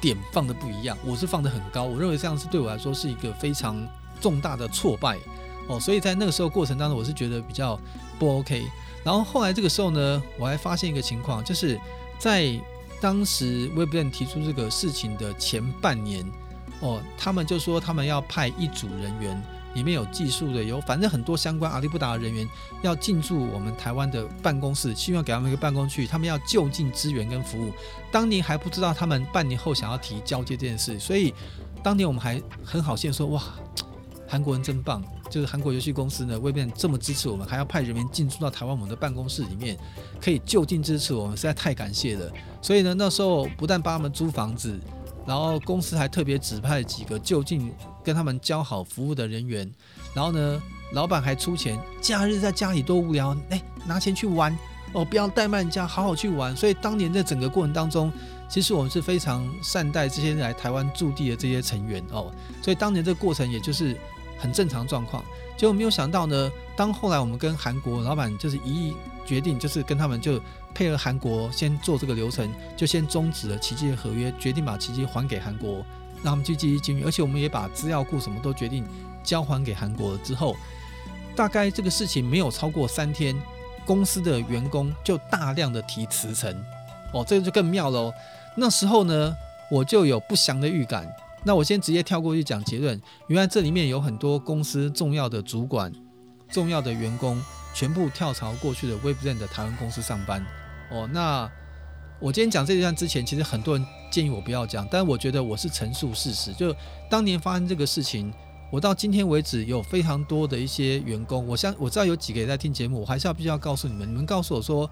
[0.00, 0.96] 点放的不一样。
[1.04, 3.86] 我是放得很高，我认为这样是对我来说是一个非常
[4.22, 5.18] 重大的挫败。
[5.68, 7.78] 哦，所以在那个时候过程当中，我是觉得比较
[8.18, 8.64] 不 OK。
[9.02, 11.80] 然后后来这个时候呢，我还发现一个情况，就是
[12.18, 12.52] 在
[13.00, 16.24] 当时 w e b n 提出这个事情的前半年，
[16.80, 19.42] 哦，他们就说他们要派一组人员，
[19.72, 22.46] 里面有技术的，有反正很多相关阿里不达的人员
[22.82, 27.72] 要进驻我们台湾的办公室，希望给他们一个办公区，他们要就近支援跟服务。
[28.12, 31.32] 当年还不知道他们半年后想要提交接这件事，所以
[31.82, 33.42] 当年我们还很好心说，哇，
[34.28, 35.02] 韩国人真棒。
[35.30, 39.78] 就是韩国游戏公司呢，Weblen 这么支持我们，还要派人员进驻到台湾我们的办公室里面，
[40.20, 42.30] 可以就近支持我们，实在太感谢了。
[42.60, 44.78] 所以呢，那时候不但帮他们租房子，
[45.24, 49.72] 然后公司还特别指派几个就近跟他们交好服务的人员，
[50.12, 50.60] 然后呢，
[50.92, 54.54] 老板还出钱，假日在家里多无聊，哎，拿钱去玩
[54.92, 56.56] 哦，不要怠慢人家，好好去玩。
[56.56, 58.12] 所以当年在整个过程当中，
[58.48, 62.32] 其实我们是非常善待这些来台湾驻地的这些成员哦。
[62.60, 63.96] 所以当年这个过程也就是。
[64.40, 65.22] 很正常状况，
[65.56, 66.50] 结果没有想到呢。
[66.74, 70.40] 当后来我们跟韩国老板就是一意决定，就是跟他们就
[70.74, 75.84] 配合韩国先做这个流程，就先终止了奇迹的合约，决定把奇迹还给韩国，
[76.22, 77.04] 让他们去继续经营。
[77.04, 78.82] 而且我们也把资料库什么都决定
[79.22, 80.56] 交还给韩国了之后，
[81.36, 83.36] 大概这个事情没有超过三天，
[83.84, 86.50] 公司的员工就大量的提辞呈。
[87.12, 88.10] 哦，这个就更妙了。
[88.56, 89.36] 那时候呢，
[89.70, 91.06] 我就有不祥的预感。
[91.44, 93.00] 那我先直接跳过去讲结论。
[93.28, 95.92] 原来这里面有很多公司重要的主管、
[96.50, 97.42] 重要的员工，
[97.74, 100.44] 全部跳槽过去的 Weblen 的台湾公司上班。
[100.90, 101.50] 哦，那
[102.20, 106.52] 我今天讲这一段之前，其实很多人建议我不要讲，但我觉得我是陈述事实。
[106.52, 106.74] 就
[107.08, 108.32] 当年发生这个事情，
[108.70, 114.90] 我到今天为止有非常多的一些员工，我相我知道有几个也在听节目，我还是要必须要告诉你们，你们告诉我说，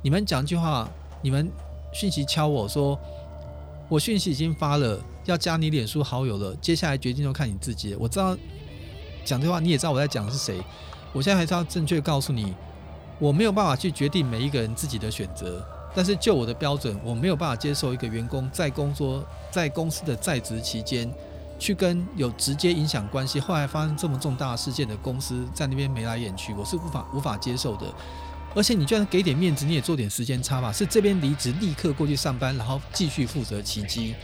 [0.00, 0.88] 你们讲一句话，
[1.20, 1.50] 你们
[1.92, 2.98] 讯息敲我说。
[3.88, 7.94] 我讯息已经发了，要加你脸书好友了，接下来决定就看你自己。
[7.96, 8.36] 我知道
[9.24, 10.58] 讲这话你也知道我在讲的是谁，
[11.12, 12.54] 我现在还是要正确告诉你，
[13.18, 15.62] 我没有办法去决定每一个人自己的选择，
[15.94, 21.12] 但是就我的标准，我没有办法接受一个员工在工作在公司的在职期间，
[21.58, 27.86] 去跟有直接影响关系，后来发生这么重大事件的公司在那边眉来眼去，我是无法无法接受的。
[28.54, 30.72] 而且你居然给点面子，你也做点时间差吧？
[30.72, 34.14] 是这边离职立刻过去上班，然后继续负责起机。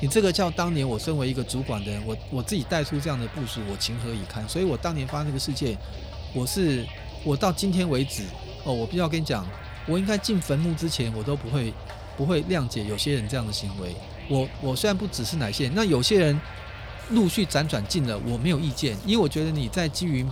[0.00, 4.46] 你这个叫当年我身为一个主管的人，我我自己带出这样的部署，我情何以堪？
[4.48, 5.78] 所以我当年发生这个事件，
[6.34, 6.84] 我是
[7.24, 8.22] 我到今天为止
[8.64, 9.46] 哦，我必须要跟你讲，
[9.86, 11.72] 我应该进坟墓之前，我都不会
[12.16, 13.94] 不会谅解有些人这样的行为。
[14.28, 16.38] 我我虽然不只是哪些，那有些人
[17.10, 20.26] 陆续辗转进了，我没有意见，因为我觉得你在基于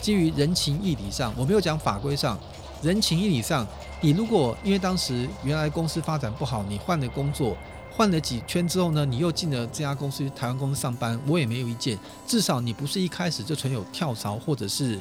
[0.00, 2.38] 基于人情义理上，我没有讲法规上。
[2.82, 3.64] 人情义理上，
[4.00, 7.56] 你如果因为当时原来公司发展不好，你换了工作，
[7.92, 11.96] 换了几圈之后呢，你又进了这家公司台湾公司上班，我也没有意见。
[12.26, 14.98] 至少你不是一开始就存有跳槽或者是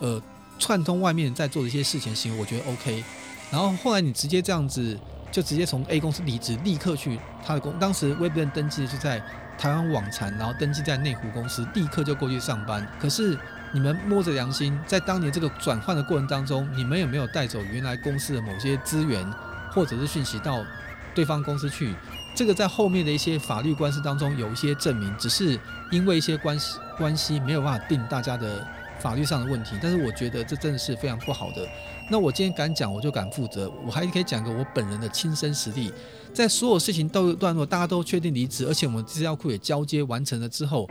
[0.00, 0.20] 呃
[0.58, 3.02] 串通外面在做的一些事情行为，我觉得 OK。
[3.50, 4.98] 然后后来你直接这样子
[5.32, 9.18] 就直接从 A 公司离职，立刻去他的公，当时 w e b 登记的是在
[9.56, 12.86] 台湾网残，然后登记在内湖公司，立刻就过去上班。
[13.00, 13.38] 可是。
[13.74, 19.28] 你们摸着良心，在当年这个转换的过程当中，你们有没有带走原来公司的某些资源，
[19.72, 20.64] 或者是讯息到
[21.12, 21.92] 对方公司去？
[22.36, 25.58] 这个在后面的一些法律官司当中有一些证明，只是
[25.90, 28.64] 因为一些关系关系没有办法定大家的
[29.00, 29.76] 法律上的问题。
[29.82, 31.66] 但是我觉得这真的是非常不好的。
[32.08, 33.68] 那我今天敢讲，我就敢负责。
[33.84, 35.92] 我还可以讲个我本人的亲身实例，
[36.32, 40.88] 在所有事情都有段落，大家都确定离职，而且我们资料库也交接完成了之后，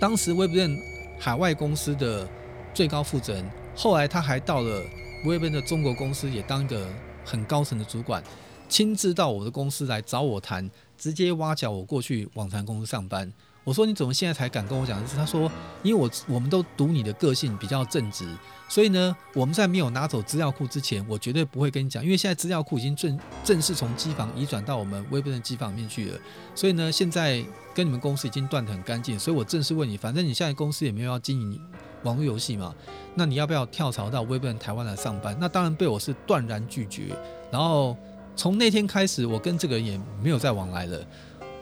[0.00, 0.91] 当时我也不认。
[1.22, 2.28] 海外公司的
[2.74, 4.82] 最高负责人，后来他还到了
[5.24, 6.84] w e b 的中国公司，也当一个
[7.24, 8.20] 很高层的主管，
[8.68, 10.68] 亲自到我的公司来找我谈，
[10.98, 13.32] 直接挖角我过去网传公司上班。
[13.62, 15.14] 我说你怎么现在才敢跟我讲的是？
[15.14, 15.48] 他说
[15.84, 18.26] 因为我我们都读你的个性比较正直，
[18.72, 26.18] 所以呢，我们在没有拿走资料库之前，我绝对不会跟你讲，因为现在资料库已经正正式从机房移转到我们微步的机房里面去了，
[26.54, 27.44] 所以呢，现在
[27.74, 31.60] 跟你们公司已经断得很干净，所以我正式问你，反正你现在公司也没有要经营
[32.04, 32.74] 网络游戏嘛，
[33.14, 35.36] 那你要不要跳槽到微步台湾来上班？
[35.38, 37.14] 那当然被我是断然拒绝，
[37.50, 37.94] 然后
[38.34, 41.06] 从那天开始，我跟这个人也没有再往来了，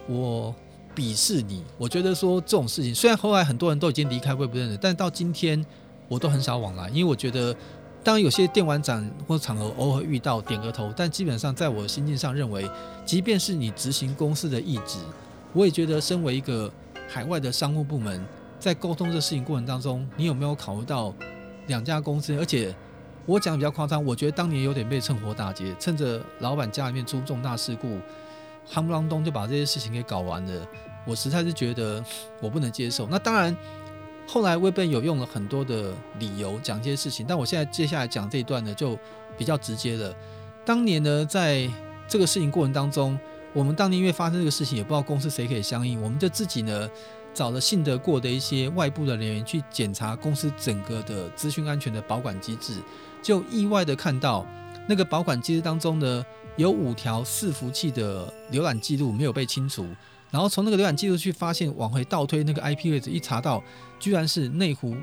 [0.07, 0.55] 我。
[0.93, 5.65] 鄙视你，我觉得说这种事情，虽然后来很多人都已经离开 Weblen 了，但到今天
[6.11, 7.55] 我都很少往来，因为我觉得，
[8.03, 12.69] 当然有些电玩展或场合偶尔遇到点个头，但基本上在我心境上认为，
[13.05, 14.99] 即便是你执行公司的意志，
[15.53, 16.69] 我也觉得身为一个
[17.07, 18.21] 海外的商务部门，
[18.59, 21.13] 在沟通这事情过程当中，你有没有考虑到
[21.67, 22.37] 两家公司？
[22.37, 22.75] 而且
[23.25, 27.97] 我讲的比较夸张，我觉得当年有点被趁火打劫，趁着老板家里面出重大事故。
[28.69, 30.67] 夯不啷咚就把这些事情给搞完了，
[31.07, 32.03] 我实在是觉得
[32.39, 33.07] 我不能接受。
[33.07, 33.55] 那当然，
[34.33, 38.97] 后来 Weblen 有用了很多的理由讲这些事情，但我现在接下来讲这一段呢，就
[39.37, 40.15] 比较直接了。
[40.63, 41.69] 当年呢，在
[42.07, 43.19] 这个事情过程当中，
[43.51, 46.89] 我们当年因为发生这个事情，也不知道公司谁可以相应，我们就自己呢
[47.33, 52.75] 找了信得过的一些外部的人员去检查公司整个的资讯安全的保管机制，
[53.21, 54.47] 就意外的看到
[54.87, 56.25] 那个保管机制当中呢。
[56.57, 59.87] 有五条伺服器的浏览记录没有被清除，
[60.31, 63.61] 然后从那个浏览记录去发现，往回倒推那个 IP 位置，一查到
[63.99, 64.95] 居然是内湖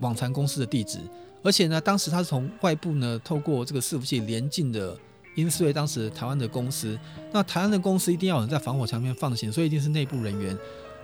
[0.00, 0.98] 网传公司的地址，
[1.42, 4.94] 而且呢，当时他是从外部呢透过这个伺服器连进的
[5.36, 6.98] 英斯瑞当时台湾的公司，
[7.32, 10.56] 那台湾的公司一定要有人在防火墙面放行，所以一定是内部人员。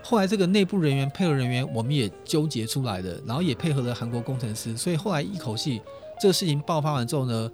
[0.02, 5.80] 后来这个内部人员配合人员，我们也纠结出来的，然后也配合了韩国工程师，所以后来一口气
[6.20, 7.50] 这个事情爆发完之后呢。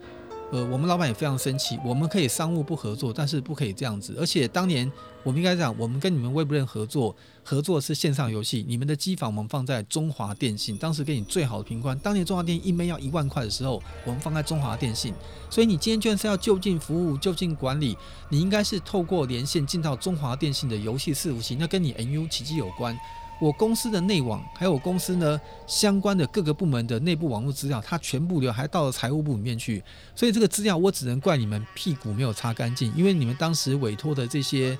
[0.52, 1.78] 呃，我们老板也非常生气。
[1.84, 4.14] 我们可以商务不合作，但是不可以这样子。
[4.20, 4.90] 而且当年
[5.24, 8.64] 我们应该讲，我们跟你们 Weblen 合作，合作是线上游戏。
[8.68, 11.98] 你们的机房我们放在中华电信，当时给你最好的频宽。
[11.98, 15.12] 当年中华电信一枚要一万块的时候，我们放在中华电信。
[15.50, 17.96] 所以你今天居然是要就近服务、就近管理，
[18.28, 22.96] 你应该是透过连线进到中华电信的游戏伺服器，那跟你 NU 奇迹有关。
[23.40, 29.82] 我公司的内网，还有我公司呢相关的各个部门的内部网络资料，它全部流还到了财务部里面去，
[30.14, 34.78] 所以这个资料我只能怪你们屁股没有擦干净，因为你们当时委托的这些，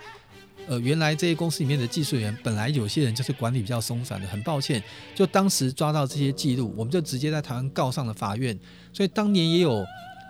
[0.68, 4.82] 呃，原来这些公司里面的技术员，本来有些人就是管理比较松散的，很抱歉，
[5.14, 8.58] 就当时抓到这些记录，我们就直接在台湾告上了法院，
[8.92, 9.84] 所以当年也有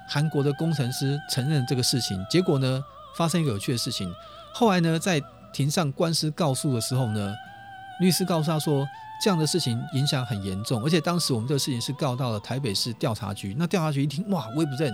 [0.09, 2.83] 韩国的工程师承认这个事情，结果呢
[3.17, 4.11] 发生一个有趣的事情，
[4.55, 5.23] 后来呢在
[5.53, 7.33] 庭上官司告诉的时候呢。
[8.01, 8.87] 律师告诉他说，
[9.23, 13.55] 这样的事情影响很严重，而且当时我们这个事情是告到了台北市调查局。
[13.59, 14.93] 那调查局一听，哇，我也不认，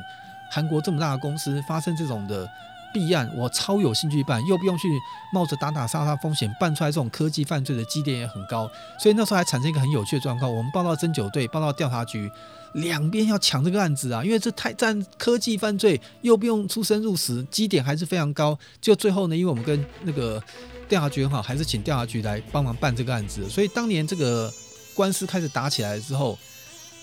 [0.51, 2.46] 韩国这么大的公司发生这种的
[2.93, 4.88] 弊案，我超有兴趣办，又不用去
[5.32, 12.30] 冒着打打杀杀风险，办出来这种科技犯罪的基点也很高，所以那时候还产生一个很有趣的状况，我们报到侦九队，报到调查局，
[12.74, 20.43] 两边要抢这个案子啊，因为这太占科技犯罪，又不用出生入死，基点还是非常高，就最后呢，因为我们跟那个
[20.88, 24.53] 调查局很好，还是请调查局来帮忙办这个案子，所以当年这个
[24.95, 26.38] 官司开始打起来之后，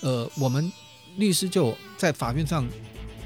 [0.02, 0.72] 呃，我们
[1.16, 2.68] 律师就在法院上。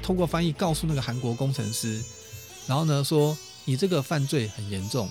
[0.04, 2.02] 通过翻译告诉那个韩国工程师，
[2.72, 5.06] 然后呢说，你这个犯罪很严重。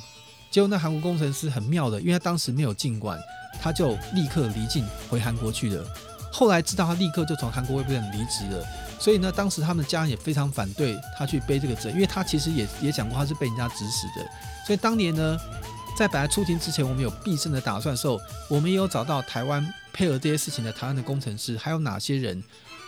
[0.50, 3.20] 结果那韩国工程师很妙的，因为他当时没有进馆，
[3.62, 5.86] 他就立刻离境回韩国去了。
[6.32, 8.66] 后来知道他立刻就从韩国威博离职了，
[9.00, 14.28] 所以呢当时他们的家人也非常反对他去背这个责任，因为他其实也也讲过他是被人家指使的。
[14.66, 15.38] 所以当年呢，
[15.96, 22.44] 在本来出庭之前，我们有必胜的打算的时候，我们也有找到台湾配合这些事情的台湾的工程师，还有哪些人，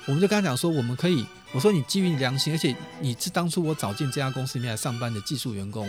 [0.08, 1.28] 我们就跟他讲说，我们可以。
[1.54, 5.88] 我说你基于你良心，而且你是当初我找进这家公司里面来上班的技术员工，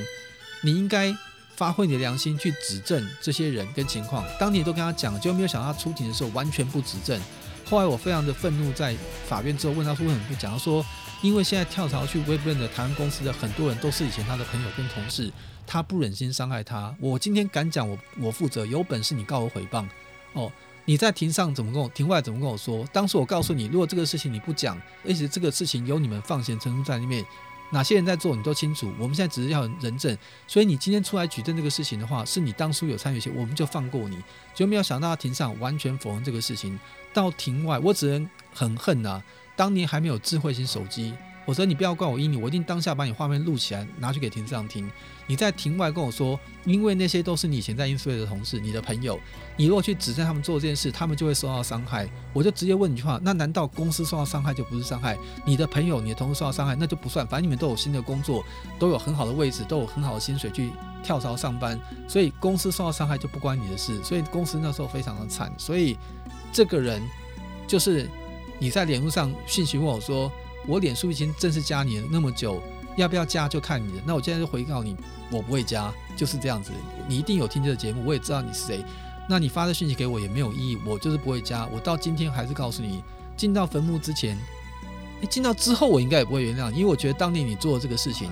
[0.62, 1.12] 你应该
[1.56, 4.24] 发挥你的良心去指证这些人跟情况。
[4.38, 7.18] 当年都跟他讲，就没有想到他出庭的时候完全不指证。
[7.64, 8.94] 后来我非常的愤怒，在
[9.26, 10.52] 法院之后问他说为什么不讲？
[10.52, 10.84] 他说
[11.22, 15.32] 因为现在跳槽去微软的台湾公司的很多人都是以前他的朋友跟同事，
[15.66, 16.94] 他不忍心伤害他。
[17.00, 19.86] 我今天敢讲，我我负责，有本事你告我诽谤
[20.34, 20.52] 哦。
[20.86, 22.86] 你在庭上怎么跟我，庭外怎么跟我说？
[22.92, 27.24] 当时我告诉你，如果这个事情你不讲，而且这个事情有你们放嫌程度在里面，
[27.70, 28.92] 哪些人在做你都清楚。
[28.98, 30.16] 我们现在只是要人证，
[30.46, 34.18] 所以你今天出来举证这个事情的话，是你当初有参与些，我们就放过你。
[34.54, 36.78] 就没有想到庭上完全否认这个事情，
[37.12, 39.24] 到庭外我只能很恨呐、啊，
[39.56, 41.14] 当年还没有智慧型手机。
[41.46, 44.90] 我说你不要怪我阴你，我一定当下把你画面录起来，拿去给庭上听。
[45.26, 49.20] 你在庭外跟我说，因为那些都是你以前在英斯瑞的同事，你的朋友，
[49.56, 52.08] 你如果去指证他们做这件事，他们就会受到伤害。
[52.32, 55.18] 我就直接问你句话：那难道公司受到伤害就不是伤害？
[55.44, 57.26] 你的朋友、你的同事受到伤害，那就不算。
[57.26, 58.44] 反正你们都有新的工作，
[58.78, 60.70] 都有很好的位置，都有很好的薪水去
[61.02, 61.78] 跳槽上班，
[62.08, 64.02] 所以公司受到伤害就不关你的事。
[64.02, 65.52] 所以公司那时候非常的惨。
[65.58, 65.98] 所以
[66.52, 67.02] 这个人
[67.66, 68.08] 就是
[68.58, 70.32] 你在脸书上讯息问我说。
[70.66, 72.62] 我脸书已经正式加你了那么久，
[72.96, 74.02] 要不要加就看你的。
[74.06, 74.96] 那我现在就回告你，
[75.30, 76.70] 我不会加，就是这样子。
[77.08, 78.84] 你一定有听这个节目，我也知道你是谁。
[79.28, 81.66] 那你发的讯息给我也没有意义，我就是不会加。
[81.72, 83.02] 我到今天还是告诉你，
[83.36, 84.38] 进到坟墓之前，
[85.20, 88.30] 你进到之后我应该也不会原谅，因为我觉得当年你做的这个事情，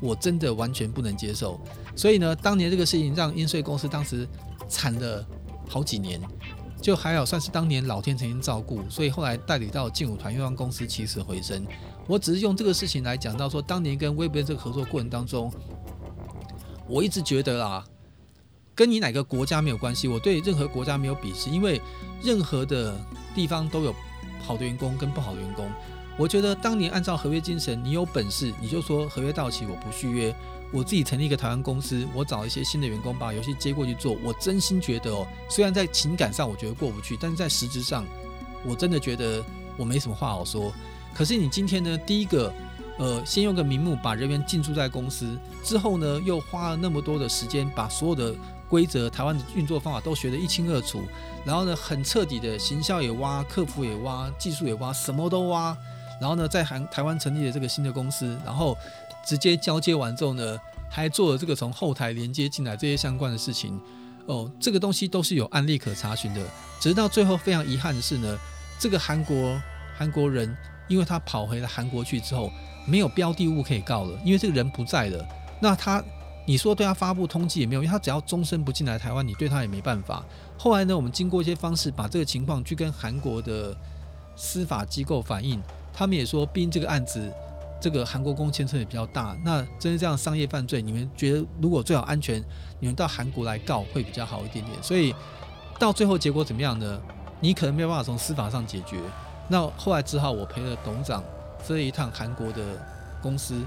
[0.00, 1.60] 我真的完全不能接受。
[1.96, 4.28] 所以呢，当年这个事情让英税公司当时
[4.68, 5.26] 惨了
[5.68, 6.20] 好几年。
[6.80, 11.66] 就还好，算是当年老天曾经照顾，所以后来代理到劲舞团又让公司起死回生。
[12.06, 15.52] 我只是用这个事情来讲到说，当年跟微博这个合作过程当中，
[16.88, 17.84] 我一直觉得啊，
[18.74, 21.80] 跟你哪个国家没有关系，我对任何国家没有鄙视，因为
[22.22, 22.94] 任何的
[23.34, 23.94] 地方都有
[24.40, 25.68] 好的员工跟不好的员工。
[26.18, 30.34] 我觉得当年按照合约精神，你有本事你就说合约到期我不续约。
[30.70, 34.18] 我自己成立一个台湾公司，我找一些新的员工把游戏接过去做。
[34.22, 38.04] 我真心觉得哦，虽然在情感上我觉得过不去，但是在实质上，
[38.66, 39.42] 我真的觉得
[39.78, 40.70] 我没什么话好说。
[41.14, 42.52] 可是你今天呢，第一个，
[42.98, 48.34] 呃，先用个名目把人员进驻在公司，之后呢，又花了那么多的时间把所有的
[48.68, 51.00] 规则、台湾的运作方法都学得一清二楚，
[51.46, 55.74] 然后呢，很彻底的行销也挖，客服也挖，技术也挖，什么都挖，
[56.20, 58.76] 然后呢，在韩台湾成立了这个新的公司，然后。
[59.24, 60.58] 直接交接完之后呢，
[60.88, 63.78] 还做了这个从后台连接进来这些相关的事情
[64.24, 66.40] 哦，这个东西都是有案例可查询的。
[66.80, 68.38] 直到最后非常遗憾的是呢，
[68.78, 69.60] 这个韩国
[69.98, 70.56] 韩国人，
[70.86, 72.50] 因为他跑回了韩国去之后，
[72.86, 75.28] 没有标的物可以告了，因为这个人不在了。
[75.60, 76.02] 那他
[76.46, 80.24] 你说对他发布通缉也没有，因为他只要终身不进来台湾，你对他也没办法。
[80.56, 83.76] 后来呢，我们经过一些方式把这个情况去跟韩国的
[84.36, 85.60] 司法机构反映，
[85.98, 87.28] 他们也说，毕竟这个案子。
[87.80, 92.42] 这个韩国公司牵扯也比较大，那真是这样商业犯罪，你们觉得如果最好安全，
[92.80, 94.82] 你们到韩国来告会比较好一点点。
[94.82, 95.14] 所以
[95.78, 97.00] 到最后结果怎么样呢？
[97.38, 98.96] 你可能没有办法从司法上解决。
[99.48, 101.22] 那后来只好我陪了董事长
[101.66, 102.62] 这一趟韩国的
[103.22, 103.64] 公司，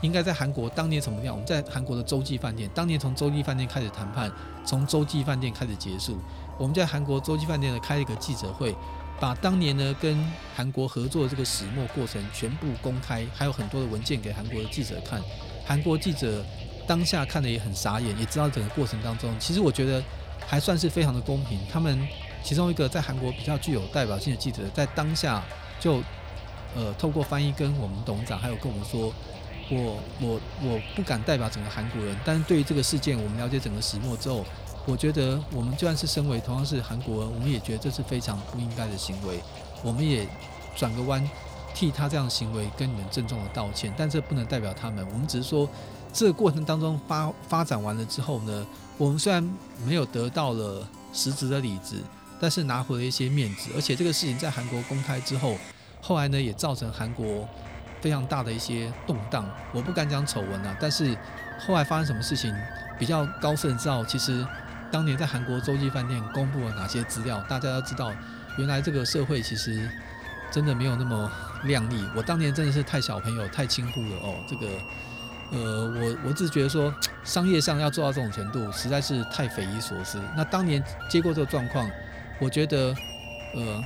[0.00, 1.32] 应该在韩国当年怎么样？
[1.32, 4.28] 我们在韩国的洲际饭店，当年从洲际饭店开始谈判，
[4.64, 6.18] 从洲际饭店开始结束。
[6.58, 8.74] 我们在韩国洲际饭店呢开了一个记者会。
[9.22, 10.18] 把当年呢跟
[10.52, 15.22] 韩国合作的这个始末过程全部公开，还有很多的文件给韩国的记者看。
[15.64, 16.44] 韩国记者
[16.88, 20.02] 当下看的也很傻眼，也知道整个过程当中，其实我觉得
[20.44, 21.60] 还算是非常的公平。
[21.72, 22.04] 他们
[22.42, 25.40] 其中一个在韩国比较具有代表性的记者，在当下
[25.78, 26.02] 就
[26.74, 29.14] 呃透过翻译跟我们董事长还有跟我们说，
[29.70, 34.44] 我我我不敢代表整个韩国人，但是对于这个事件，我们了解整个始末之后。
[34.84, 39.40] 我觉得我们就算是身为同样是韩国人，我们也觉得这是非常不应该的行为。
[39.82, 40.26] 我们也
[40.74, 41.28] 转个弯，
[41.72, 45.06] 替他这样的行为跟你们郑重的道歉，但这不能代表他们。
[45.12, 45.68] 我们只是说，
[46.12, 48.66] 这个过程当中发发展完了之后呢，
[48.98, 49.42] 我们虽然
[49.86, 51.96] 没有得到了实质的理智，
[52.40, 53.70] 但是拿回了一些面子。
[53.76, 55.56] 而且这个事情在韩国公开之后，
[56.00, 57.48] 后来呢也造成韩国
[58.00, 59.48] 非常大的一些动荡。
[59.72, 61.16] 我不敢讲丑闻啊，但是
[61.66, 62.52] 后来发生什么事情，
[62.98, 64.46] 比较高盛知道，其实
[64.92, 68.12] 当年在韩国洲际饭店公布了哪些资料，大家要知道，
[68.58, 69.90] 原来这个社会其实。
[70.52, 71.32] 真的没有那么
[71.64, 72.06] 靓丽。
[72.14, 74.34] 我当年真的是太小朋友，太轻忽了哦。
[74.46, 74.66] 这个，
[75.50, 80.20] 呃，我我只觉得说，商业上要做到这种程度，实在是太匪夷所思。
[80.36, 81.90] 那当年接过这个状况，
[82.38, 82.94] 我觉得，
[83.54, 83.82] 呃，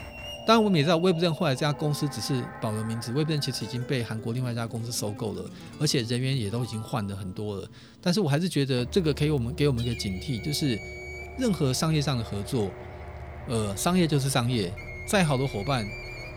[0.47, 5.45] 当然我们也知道，威布顿后来这家公司只是保留名字，威布顿其实已经被韩国另外一家公司收购了，
[5.81, 7.69] 而且人员也都已经换了很多了。
[8.01, 10.79] 但是我还是觉得这个可以我们给我们一个警惕，就是
[11.37, 12.71] 任何商业上的合作，
[13.49, 14.73] 呃，商业就是商业，
[15.09, 15.85] 再好的伙伴。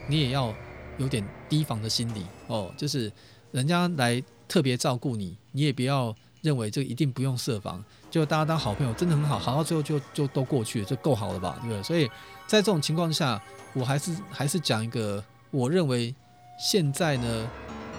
[0.07, 0.51] 你也要
[0.97, 3.11] 有点提防的心理哦，就是
[3.51, 11.83] 人家来特别照顾你，你也不要认为这个一定不用设防，就大家当好朋友真的很好，好到最后就就都过去了，就够好了吧，对不对？
[11.83, 12.07] 所以
[12.47, 13.39] 在这种情况下，
[13.73, 16.13] 我还是还是讲一个，我认为
[16.59, 17.49] 现在呢，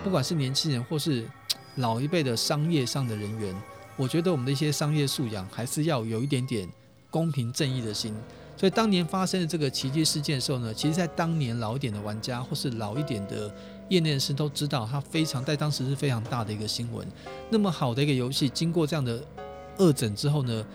[0.03, 1.25] 不管是年轻人或是
[1.77, 3.55] 老一辈的商业上的人员，
[3.97, 6.69] 我觉得我们的一些商业素养还是要有一点点
[7.11, 8.15] 公平正义的心。
[8.57, 13.51] 所以当年发生的这个奇迹事件的时候呢，其实，在当年老一点的玩家或是老一点的
[13.89, 17.09] 业内人士都知道，它非常在当时是非常大的一个新闻。
[17.49, 19.19] 那么好的一个游戏，经过这样的
[19.79, 20.67] 恶整之后呢，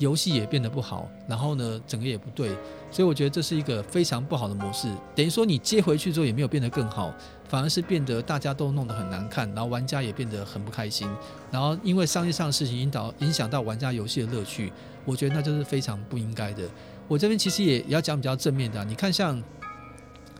[0.00, 2.48] 游戏也变得不好，然后呢，整个也不对。
[2.90, 4.88] 所以我觉得这是一个非常不好的模式。
[5.14, 7.14] 等于说你接回去之后也没有变得更好，
[7.48, 11.08] 反而是变得大家都弄得很难看，然后玩家也变得很不开心。
[11.52, 14.72] 然后因为商业上的事情引导影响到玩家游戏的乐趣，
[15.04, 16.64] 我觉得那就是非常不应该的。
[17.06, 19.36] 我这边其实也也要讲比较正面的啊，你看像《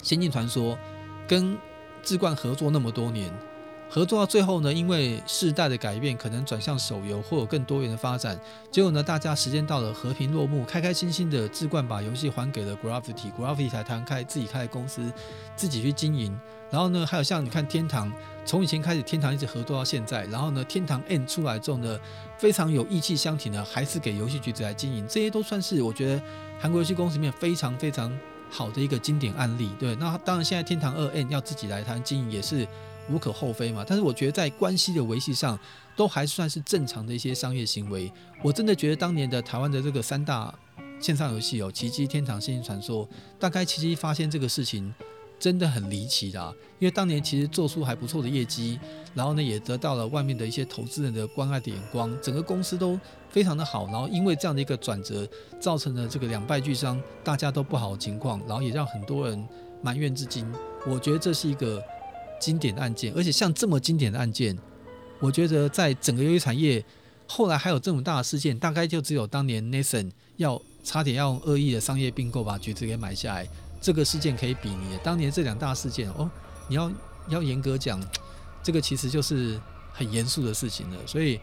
[0.03, 0.75] 仙境传说》
[1.29, 1.57] 跟
[2.03, 3.31] 志冠合作那么多年，
[3.93, 8.39] 合作到最后呢，因为世代的改变，可能转向手游或有更多元的发展，
[8.71, 15.13] 结果呢，大家时间到了和平落幕，开开心心的智冠把游戏还给了 Gravity，Gravity 才摊开自己开的公司，
[15.57, 16.39] 自己去经营。
[16.71, 18.13] 然后呢，还有像你看天堂，
[18.47, 21.99] 从以前开始天堂一直合作到现在，然后呢，天堂 N 出来之后呢，
[22.39, 26.23] 非常有义气相挺的，还是给游戏橘子来经营，这些都算是我觉得
[26.61, 28.17] 韩国游戏公司里面非常非常
[28.49, 29.73] 好的一个经典案例。
[29.81, 32.65] 对，那当然现在天堂二 N 要自己来谈经营也是
[33.11, 33.85] 无可厚非嘛。
[33.87, 35.59] 但是我觉得在关系的维系上，
[35.97, 38.11] 都还算是正常的一些商业行为。
[38.43, 40.55] 我真的觉得当年的台湾的这个三大
[41.01, 43.09] 线上游戏有奇迹、天堂、仙境传说，
[43.39, 44.95] 大概奇迹发现这个事情。
[45.41, 48.79] 真的很离奇的，因为当年其实做出还不错的业绩，
[49.15, 53.01] 然后呢也得到了外面的一些投资人的关爱的眼光，整个公司都
[53.31, 55.27] 非常的好，然后因为这样的一个转折，
[55.59, 59.49] 造成了这个两败俱伤，大家都不好的情况，然后也让很多人
[59.81, 60.47] 埋怨至今。
[60.87, 61.83] 我觉得这是一个
[62.41, 64.59] 经典的案件，而且像这么经典的案件，
[65.21, 66.85] 我觉得在整个游戏产业
[67.29, 73.47] 后来还有这么大的事件，大概就只有当年 Nathan 要差点要用恶意的商业并购把橘子给买下来。
[73.81, 76.31] 这个事件可以比拟，当年这两大事件哦，
[76.69, 76.91] 你要
[77.29, 78.03] 要严格讲，
[78.63, 79.61] 这个其实就是
[79.93, 81.07] 很严肃的事情了。
[81.07, 81.35] 所以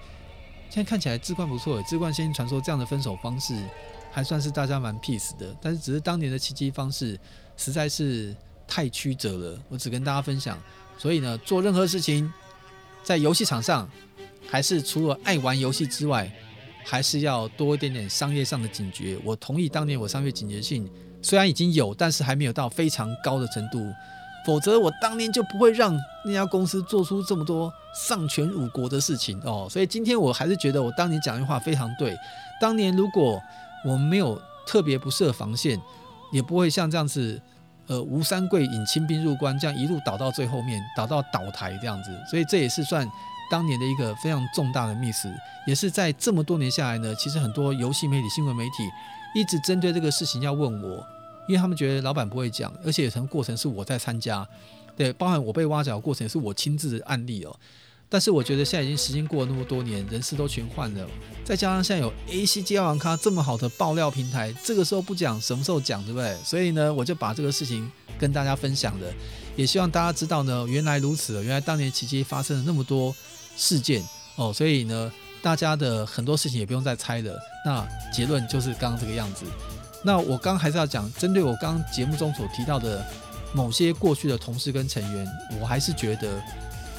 [0.70, 3.56] 现在看起来智冠不错，智冠仙境传说这样的分手方式
[4.12, 5.56] 还算是大家蛮 peace 的。
[5.62, 7.20] 但是只是当年的奇迹方式
[7.56, 8.36] 实在是
[8.68, 10.60] 太曲折了，我只跟大家分享。
[10.98, 12.32] 所以呢，做任何事情
[13.04, 13.88] 在游戏场上，
[14.50, 16.32] 还是除了爱玩游戏之外，
[16.84, 19.18] 还是要多一点点商业上的警觉。
[19.24, 20.90] 我同意当年我商业警觉性。
[21.22, 23.92] 虽然已经有，但是还没有到非常高的程度，
[24.46, 29.68] 否则我当年就不会让那家公司做出这么多丧权辱国的事情哦。
[29.70, 32.16] 所以今天我还是觉得我当年讲的话非常对。
[32.62, 33.42] 当年如果
[33.84, 35.82] 我没有特别不设防线，
[36.32, 37.42] 也不会像这样子，
[37.88, 42.12] 呃，吴三桂引清兵入关，这样一路倒到最后面，倒到倒台这样子。
[42.30, 43.10] 所以这也是算
[43.50, 45.28] 当年的一个非常重大的 miss，
[45.66, 48.90] 也是在这么多年下来呢，其实很多游戏媒体、新闻媒体。
[49.36, 51.06] 一直针对这个事情要问我，
[51.48, 54.48] 因为他们觉得老板不会讲，而且整个过程是我在参加，
[54.96, 57.56] 对，包含我被挖角的过程也是我亲自的案例哦。
[58.10, 61.08] 但是我觉得现在已经时间过了那么多年，人事都全换了，
[61.44, 66.36] 再加上现在有 ACG 网咖这么好的爆料平台，这个时候不讲，什么时候讲，对不对？
[66.44, 69.08] 所以呢，我就把这个事情跟大家分享了，
[69.56, 73.16] 也希望大家知道呢，原来如此，原来当年奇迹发生了那么多
[73.56, 74.04] 事件
[74.36, 75.12] 哦，所以呢。
[75.40, 79.46] 大家的很多事情也不用再猜了，那结论就是刚刚这个样子。
[80.04, 83.06] 那我刚刚还是要讲，针对我刚刚节目中所提到的
[83.54, 85.28] 某些过去的同事跟成员，
[85.62, 86.42] 我还是觉得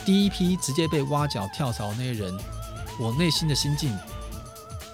[0.08, 2.34] 第一批直接被挖角跳槽那些人，
[2.98, 3.94] 我内心的心境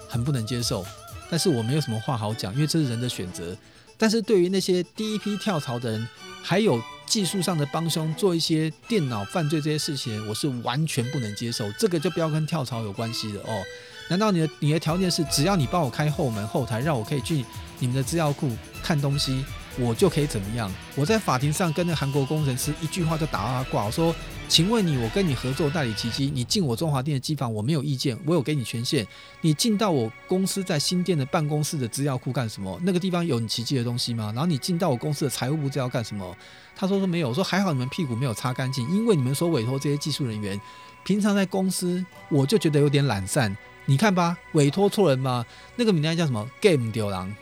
[0.09, 0.85] 很不能接受。
[1.29, 3.55] 但是我没有什么话好讲，因为这是人的选择。
[3.97, 6.05] 但是对于那些第一批跳槽的人，
[6.43, 11.71] 还有技术上的帮凶，做一些电脑犯罪这些事情，我是完全不能接受。
[11.79, 13.63] 这个就不要跟跳槽有关系的哦。
[14.09, 17.45] 难道你的你的条件是只要你帮我开后门后台，让我可以去
[17.79, 18.51] 你们的资料库
[18.83, 19.45] 看东西，
[19.79, 20.69] 我就可以怎么样？
[20.93, 24.13] 我在法庭上跟那韩国工程师一句话就打到他挂，我说。
[24.47, 29.05] 请问你，我跟你合作代理奇迹，你进我中华电的机房，我没有意见，我有给你权限。
[29.41, 32.79] 你进到我公司在新店的办公室的资料库干什么？
[32.83, 34.31] 那个地方有你奇迹的东西吗？
[34.33, 36.37] 然后你进到我公司的财务部资料干什么？
[36.75, 37.29] 他说说没有。
[37.29, 40.59] 我说还好你们屁股没有擦干净，因为你们所委托这些技术人员，
[41.03, 43.55] 平常在公司我就觉得有点懒散。
[43.85, 45.45] 你看吧，委托错人吗？
[45.75, 47.35] 那个名单叫什么？Game 丢狼，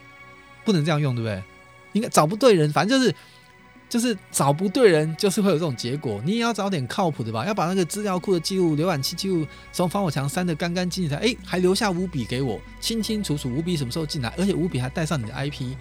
[0.64, 1.42] 不能这样用，对不对？
[1.92, 3.14] 应该找不对人，反正就是。
[3.94, 6.20] 就是找不对人，就是会有这种结果。
[6.24, 11.16] 你也要找点靠谱的吧，要把那个资料库的记录、浏览器记录从防火墙删得干干净净的。
[11.18, 15.76] 哎，还留下五笔给我，清清楚楚，五笔什么时候进来，而且五笔还带上你的 IP。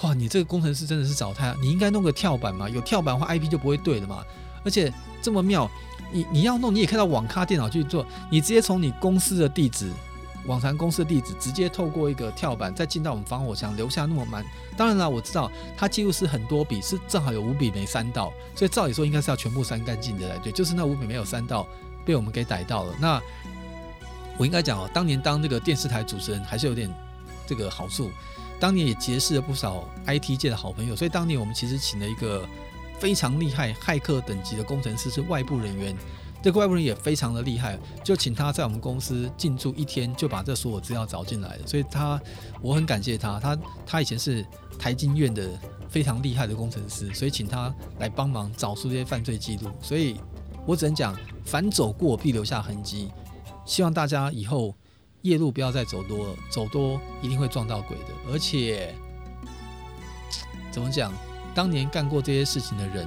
[0.00, 4.24] 哇，你这个工程师真的是找他，你应该弄个跳板嘛，有跳板的话 IP 就不会对了嘛。
[4.64, 4.92] 而且
[5.22, 5.70] 这么妙，
[6.10, 9.88] 你你要弄，你也可以到网咖电脑去做，你直接从你公司的地址。
[10.46, 14.44] 网传公司的地址，直接透过一个跳板再进到我们防火墙，留下那么满。
[14.76, 21.66] 当然了，我知道它记录是很多笔，是正好有五笔没删到，所以照理说应该是要全部删干净的来对，就是那五笔没有删到，
[22.04, 22.94] 被我们给逮到了。
[23.00, 23.22] 那
[24.36, 26.92] 我应该讲哦，当年当这个电视台主持人还是有点
[27.46, 28.10] 这个好处，
[28.58, 32.44] 当年也结识了不少 IT 界的好朋友，所以当年我们其实请了一个
[32.98, 35.96] 非常厉害骇客等级的工程师，是外部人员。
[36.42, 41.66] 这个外国人也非常的厉害，就请他在我们公司进驻一天，就把这所有资料找进来了。
[41.66, 42.20] 所以他，
[42.60, 44.44] 我很感谢他，他他以前是
[44.76, 45.48] 台经院的
[45.88, 49.70] 非常厉害的工程师，所以请他来帮忙找出这些犯罪记录。
[49.80, 50.16] 所以
[50.66, 53.12] 我只能讲，凡走过必留下痕迹。
[53.64, 54.74] 希望大家以后
[55.20, 58.32] 夜路不要再走多了，走多一定会撞到鬼的。
[58.32, 58.92] 而且
[60.72, 61.12] 怎么讲，
[61.54, 63.06] 当年干过这些事情的人，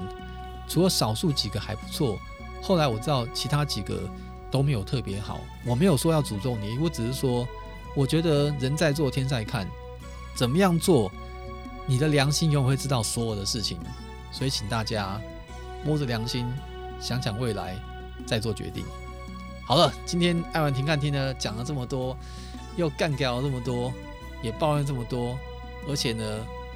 [0.70, 2.18] 除了少数几个还不错。
[2.66, 4.10] 后来我知道其他几个
[4.50, 7.48] 都没有特别好，我没有说要诅咒你，我只是说，
[7.96, 9.70] 我觉得人在做天在看，
[10.36, 11.12] 怎么样做，
[11.86, 13.78] 你的良心永远会知道所有的事情，
[14.32, 15.22] 所以请大家
[15.86, 16.52] 摸着良心
[17.00, 17.78] 想想未来
[18.26, 18.84] 再做决定。
[19.68, 22.18] 好了，今天爱玩停看听呢讲了这么多，
[22.78, 23.94] 又干掉了这么多，
[24.42, 25.38] 也抱怨这么多，
[25.88, 26.24] 而且呢，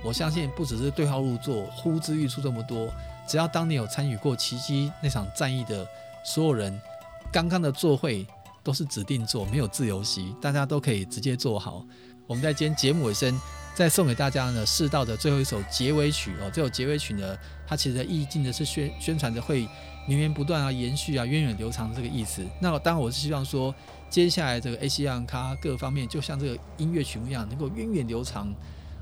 [0.04, 2.94] 我相信不只是对号入座，呼之欲出这么多。
[3.30, 5.88] 只要当年有参与过奇迹那场战役的
[6.26, 6.82] 所有人，
[7.32, 8.26] 刚刚的座位
[8.64, 11.86] 都是指定座，没有自由席，大家都可以直接坐好。
[12.26, 13.40] 我们在今天节目尾声
[13.76, 16.50] 再送给大家呢，世道的最后一首结尾曲哦。
[16.52, 19.62] 这首结尾曲呢，它其实意境的是宣宣传着会
[20.08, 22.44] 源源不断啊，延续啊，源远流长的这个意思。
[22.60, 23.74] 那当然我是希望说，
[24.10, 28.52] 接下来这个 AC 安卡各方面，就像这个音乐曲目一样，能够源远流长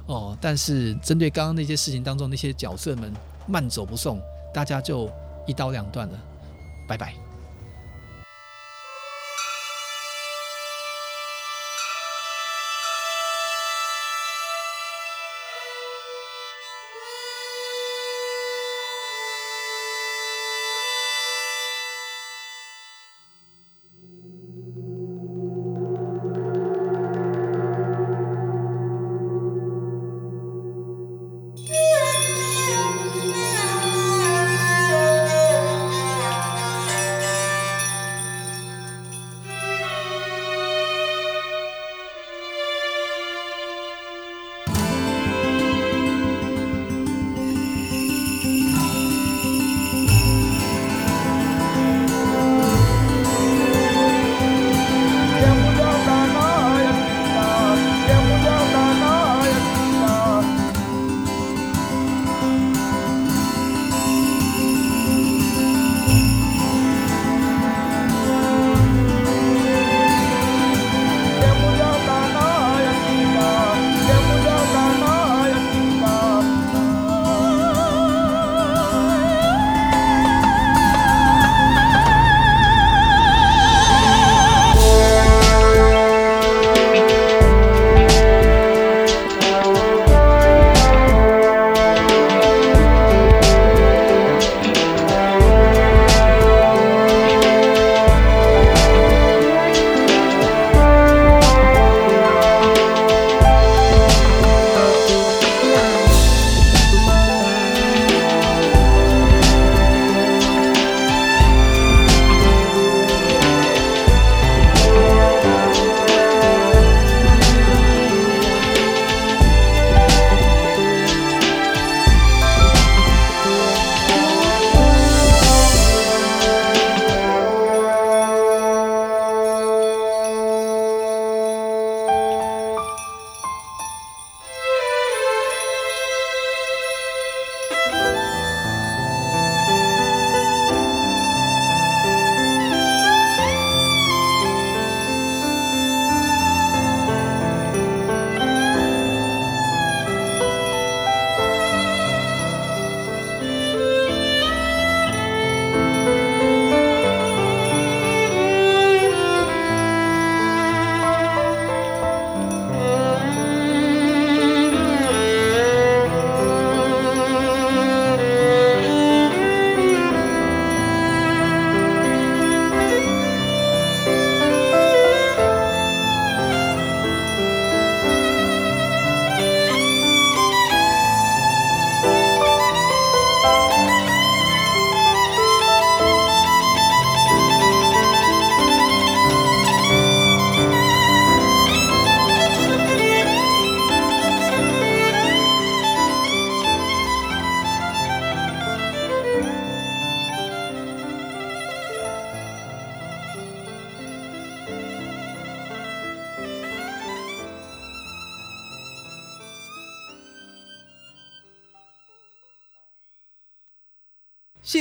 [0.06, 0.38] 哦。
[0.42, 3.14] 但是针对刚刚那些事情当中那些角色们。
[3.48, 4.20] 慢走不送，
[4.54, 5.10] 大家就
[5.46, 6.20] 一刀两断了，
[6.88, 7.27] 拜拜。